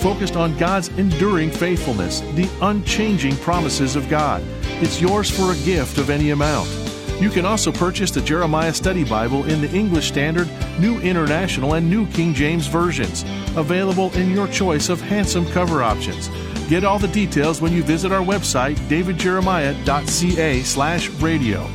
Focused 0.00 0.36
on 0.36 0.56
God's 0.56 0.88
enduring 0.90 1.50
faithfulness, 1.50 2.20
the 2.20 2.48
unchanging 2.62 3.36
promises 3.38 3.96
of 3.96 4.08
God. 4.08 4.42
It's 4.80 5.00
yours 5.00 5.30
for 5.30 5.52
a 5.52 5.64
gift 5.64 5.98
of 5.98 6.08
any 6.08 6.30
amount. 6.30 6.79
You 7.20 7.28
can 7.28 7.44
also 7.44 7.70
purchase 7.70 8.10
the 8.10 8.22
Jeremiah 8.22 8.72
Study 8.72 9.04
Bible 9.04 9.44
in 9.44 9.60
the 9.60 9.70
English 9.76 10.08
Standard, 10.08 10.48
New 10.80 10.98
International, 11.00 11.74
and 11.74 11.90
New 11.90 12.06
King 12.06 12.32
James 12.32 12.66
versions, 12.66 13.26
available 13.56 14.10
in 14.14 14.30
your 14.30 14.48
choice 14.48 14.88
of 14.88 15.02
handsome 15.02 15.44
cover 15.50 15.82
options. 15.82 16.30
Get 16.70 16.82
all 16.82 16.98
the 16.98 17.08
details 17.08 17.60
when 17.60 17.74
you 17.74 17.82
visit 17.82 18.10
our 18.10 18.24
website, 18.24 18.76
davidjeremiah.ca/radio. 18.88 21.70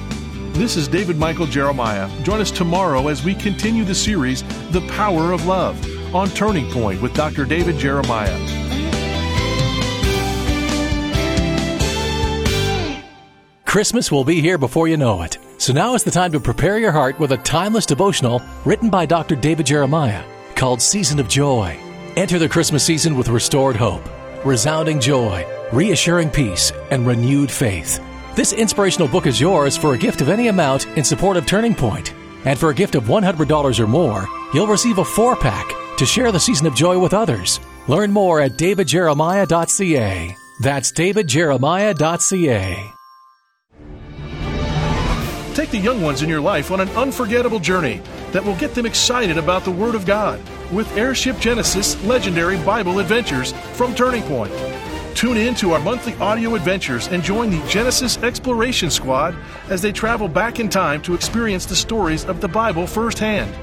This 0.53 0.77
is 0.77 0.87
David 0.87 1.17
Michael 1.17 1.45
Jeremiah. 1.45 2.09
Join 2.23 2.41
us 2.41 2.49
tomorrow 2.49 3.09
as 3.09 3.23
we 3.23 3.35
continue 3.35 3.83
the 3.83 3.93
series 3.93 4.41
The 4.71 4.81
Power 4.87 5.31
of 5.31 5.45
Love 5.45 5.79
on 6.15 6.27
Turning 6.29 6.71
Point 6.71 7.03
with 7.03 7.13
Dr. 7.13 7.45
David 7.45 7.77
Jeremiah. 7.77 8.64
Christmas 13.75 14.09
will 14.09 14.23
be 14.23 14.39
here 14.39 14.57
before 14.57 14.87
you 14.87 14.95
know 14.95 15.21
it. 15.21 15.37
So 15.57 15.73
now 15.73 15.95
is 15.95 16.03
the 16.05 16.09
time 16.09 16.31
to 16.31 16.39
prepare 16.39 16.79
your 16.79 16.93
heart 16.93 17.19
with 17.19 17.33
a 17.33 17.37
timeless 17.39 17.85
devotional 17.85 18.41
written 18.63 18.89
by 18.89 19.05
Dr. 19.05 19.35
David 19.35 19.65
Jeremiah 19.65 20.23
called 20.55 20.81
Season 20.81 21.19
of 21.19 21.27
Joy. 21.27 21.77
Enter 22.15 22.39
the 22.39 22.47
Christmas 22.47 22.85
season 22.85 23.17
with 23.17 23.27
restored 23.27 23.75
hope, 23.75 24.07
resounding 24.45 25.01
joy, 25.01 25.45
reassuring 25.73 26.29
peace, 26.29 26.71
and 26.89 27.05
renewed 27.05 27.51
faith. 27.51 28.01
This 28.33 28.53
inspirational 28.53 29.09
book 29.09 29.27
is 29.27 29.41
yours 29.41 29.75
for 29.75 29.93
a 29.93 29.97
gift 29.97 30.21
of 30.21 30.29
any 30.29 30.47
amount 30.47 30.87
in 30.97 31.03
support 31.03 31.35
of 31.35 31.45
Turning 31.45 31.75
Point. 31.75 32.13
And 32.45 32.57
for 32.57 32.69
a 32.69 32.73
gift 32.73 32.95
of 32.95 33.03
$100 33.03 33.79
or 33.81 33.87
more, 33.87 34.25
you'll 34.53 34.67
receive 34.67 34.99
a 34.99 35.03
four 35.03 35.35
pack 35.35 35.97
to 35.97 36.05
share 36.05 36.31
the 36.31 36.39
season 36.39 36.65
of 36.65 36.75
joy 36.75 36.97
with 36.97 37.13
others. 37.13 37.59
Learn 37.89 38.13
more 38.13 38.39
at 38.39 38.53
davidjeremiah.ca. 38.53 40.37
That's 40.61 40.93
davidjeremiah.ca. 40.93 42.94
Take 45.55 45.71
the 45.71 45.77
young 45.77 46.01
ones 46.01 46.21
in 46.21 46.27
your 46.27 46.41
life 46.41 46.69
on 46.69 46.81
an 46.81 46.89
unforgettable 46.89 47.59
journey 47.59 48.01
that 48.33 48.43
will 48.43 48.57
get 48.57 48.75
them 48.75 48.85
excited 48.85 49.37
about 49.37 49.63
the 49.63 49.71
Word 49.71 49.95
of 49.95 50.05
God 50.05 50.37
with 50.69 50.97
Airship 50.97 51.39
Genesis 51.39 51.95
Legendary 52.03 52.57
Bible 52.57 52.99
Adventures 52.99 53.53
from 53.71 53.95
Turning 53.95 54.21
Point. 54.23 54.51
Tune 55.15 55.37
in 55.37 55.55
to 55.55 55.71
our 55.71 55.79
monthly 55.79 56.13
audio 56.15 56.55
adventures 56.55 57.07
and 57.07 57.23
join 57.23 57.49
the 57.49 57.65
Genesis 57.69 58.17
Exploration 58.17 58.91
Squad 58.91 59.33
as 59.69 59.81
they 59.81 59.93
travel 59.93 60.27
back 60.27 60.59
in 60.59 60.67
time 60.67 61.01
to 61.03 61.13
experience 61.13 61.65
the 61.65 61.73
stories 61.73 62.25
of 62.25 62.41
the 62.41 62.49
Bible 62.49 62.85
firsthand 62.85 63.55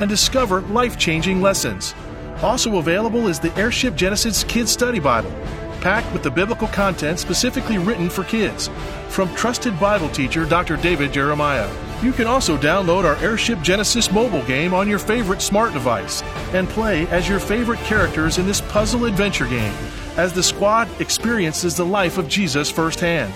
and 0.00 0.10
discover 0.10 0.60
life 0.60 0.98
changing 0.98 1.40
lessons. 1.40 1.94
Also 2.42 2.76
available 2.76 3.26
is 3.26 3.40
the 3.40 3.56
Airship 3.56 3.94
Genesis 3.94 4.44
Kids 4.44 4.70
Study 4.70 5.00
Bible, 5.00 5.32
packed 5.80 6.12
with 6.12 6.22
the 6.22 6.30
biblical 6.30 6.68
content 6.68 7.18
specifically 7.18 7.78
written 7.78 8.08
for 8.10 8.24
kids 8.24 8.68
from 9.08 9.34
trusted 9.34 9.78
Bible 9.80 10.08
teacher 10.08 10.44
Dr. 10.44 10.76
David 10.76 11.12
Jeremiah. 11.12 11.68
You 12.02 12.12
can 12.12 12.26
also 12.26 12.56
download 12.56 13.04
our 13.04 13.16
Airship 13.16 13.60
Genesis 13.60 14.12
mobile 14.12 14.44
game 14.44 14.72
on 14.72 14.88
your 14.88 14.98
favorite 14.98 15.42
smart 15.42 15.72
device 15.72 16.22
and 16.52 16.68
play 16.68 17.06
as 17.08 17.28
your 17.28 17.40
favorite 17.40 17.80
characters 17.80 18.38
in 18.38 18.46
this 18.46 18.60
puzzle 18.60 19.04
adventure 19.04 19.46
game 19.46 19.74
as 20.16 20.32
the 20.32 20.42
squad 20.42 20.88
experiences 21.00 21.76
the 21.76 21.84
life 21.84 22.18
of 22.18 22.28
Jesus 22.28 22.70
firsthand. 22.70 23.32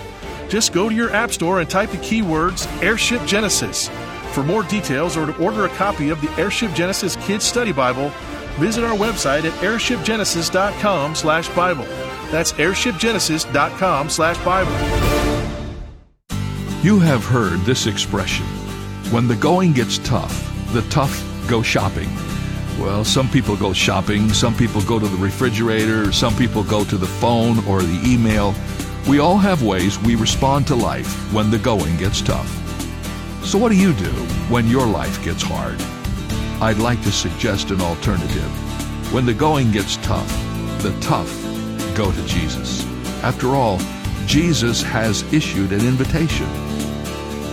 Just 0.49 0.73
go 0.73 0.89
to 0.89 0.95
your 0.95 1.11
App 1.13 1.33
Store 1.33 1.61
and 1.61 1.69
type 1.71 1.91
the 1.91 1.97
keywords 1.97 2.67
Airship 2.83 3.25
Genesis. 3.25 3.89
For 4.33 4.43
more 4.43 4.63
details 4.63 5.17
or 5.17 5.27
to 5.27 5.37
order 5.39 5.65
a 5.65 5.69
copy 5.71 6.11
of 6.11 6.21
the 6.21 6.31
Airship 6.41 6.73
Genesis 6.73 7.17
Kids 7.17 7.45
Study 7.45 7.73
Bible, 7.73 8.11
visit 8.59 8.85
our 8.85 8.97
website 8.97 9.45
at 9.45 9.53
airshipgenesis.com 9.61 11.15
slash 11.15 11.49
Bible. 11.51 11.87
That's 12.33 12.53
airshipgenesis.com 12.55 14.09
slash 14.09 14.43
Bible. 14.43 14.73
You 16.83 16.99
have 16.99 17.23
heard 17.23 17.61
this 17.61 17.87
expression 17.87 18.47
when 19.13 19.29
the 19.29 19.37
going 19.37 19.75
gets 19.75 19.99
tough, 19.99 20.33
the 20.73 20.81
tough 20.89 21.23
go 21.47 21.61
shopping. 21.61 22.09
Well, 22.81 23.05
some 23.05 23.29
people 23.29 23.55
go 23.55 23.75
shopping, 23.75 24.31
some 24.31 24.55
people 24.55 24.81
go 24.81 24.99
to 24.99 25.07
the 25.07 25.17
refrigerator, 25.19 26.11
some 26.11 26.35
people 26.35 26.65
go 26.65 26.85
to 26.87 26.97
the 26.97 27.07
phone 27.07 27.59
or 27.67 27.83
the 27.83 28.11
email. 28.11 28.55
We 29.07 29.19
all 29.19 29.37
have 29.37 29.63
ways 29.63 29.99
we 29.99 30.15
respond 30.15 30.67
to 30.69 30.75
life 30.75 31.13
when 31.35 31.51
the 31.51 31.59
going 31.59 31.99
gets 31.99 32.23
tough. 32.23 32.49
So, 33.45 33.59
what 33.59 33.69
do 33.69 33.77
you 33.77 33.93
do 33.93 34.13
when 34.49 34.69
your 34.69 34.87
life 34.87 35.23
gets 35.23 35.43
hard? 35.43 35.79
I'd 36.63 36.79
like 36.79 37.03
to 37.03 37.13
suggest 37.13 37.71
an 37.71 37.83
alternative. 37.83 39.13
When 39.13 39.27
the 39.27 39.35
going 39.35 39.71
gets 39.71 39.99
tough, 39.99 40.31
the 40.81 40.97
tough 41.03 41.42
go 41.95 42.13
to 42.13 42.27
Jesus. 42.27 42.85
After 43.23 43.55
all, 43.55 43.79
Jesus 44.27 44.83
has 44.83 45.23
issued 45.33 45.73
an 45.73 45.87
invitation. 45.87 46.49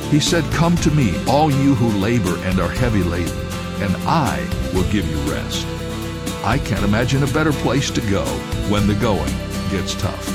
He 0.10 0.20
said, 0.20 0.44
Come 0.54 0.76
to 0.78 0.92
me, 0.92 1.14
all 1.26 1.52
you 1.52 1.76
who 1.76 1.90
labor 2.00 2.38
and 2.44 2.60
are 2.60 2.70
heavy 2.70 3.04
laden, 3.04 3.38
and 3.82 3.96
I 4.08 4.40
will 4.74 4.90
give 4.92 5.08
you 5.10 5.18
rest. 5.32 5.66
I 6.44 6.58
can't 6.58 6.84
imagine 6.84 7.24
a 7.24 7.28
better 7.28 7.52
place 7.52 7.92
to 7.92 8.02
go 8.10 8.26
when 8.70 8.88
the 8.88 8.96
going 8.96 9.34
gets 9.70 9.94
tough. 9.96 10.26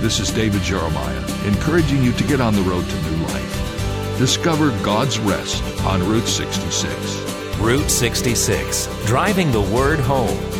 This 0.00 0.20
is 0.20 0.30
David 0.30 0.62
Jeremiah, 0.62 1.46
encouraging 1.46 2.02
you 2.02 2.12
to 2.12 2.24
get 2.24 2.40
on 2.40 2.54
the 2.54 2.62
road 2.62 2.88
to 2.88 3.02
new 3.02 3.24
life. 3.26 4.18
Discover 4.18 4.70
God's 4.82 5.18
rest 5.18 5.62
on 5.84 6.06
Route 6.08 6.28
66. 6.28 7.58
Route 7.58 7.90
66, 7.90 8.86
driving 9.06 9.50
the 9.50 9.60
word 9.60 9.98
home. 10.00 10.59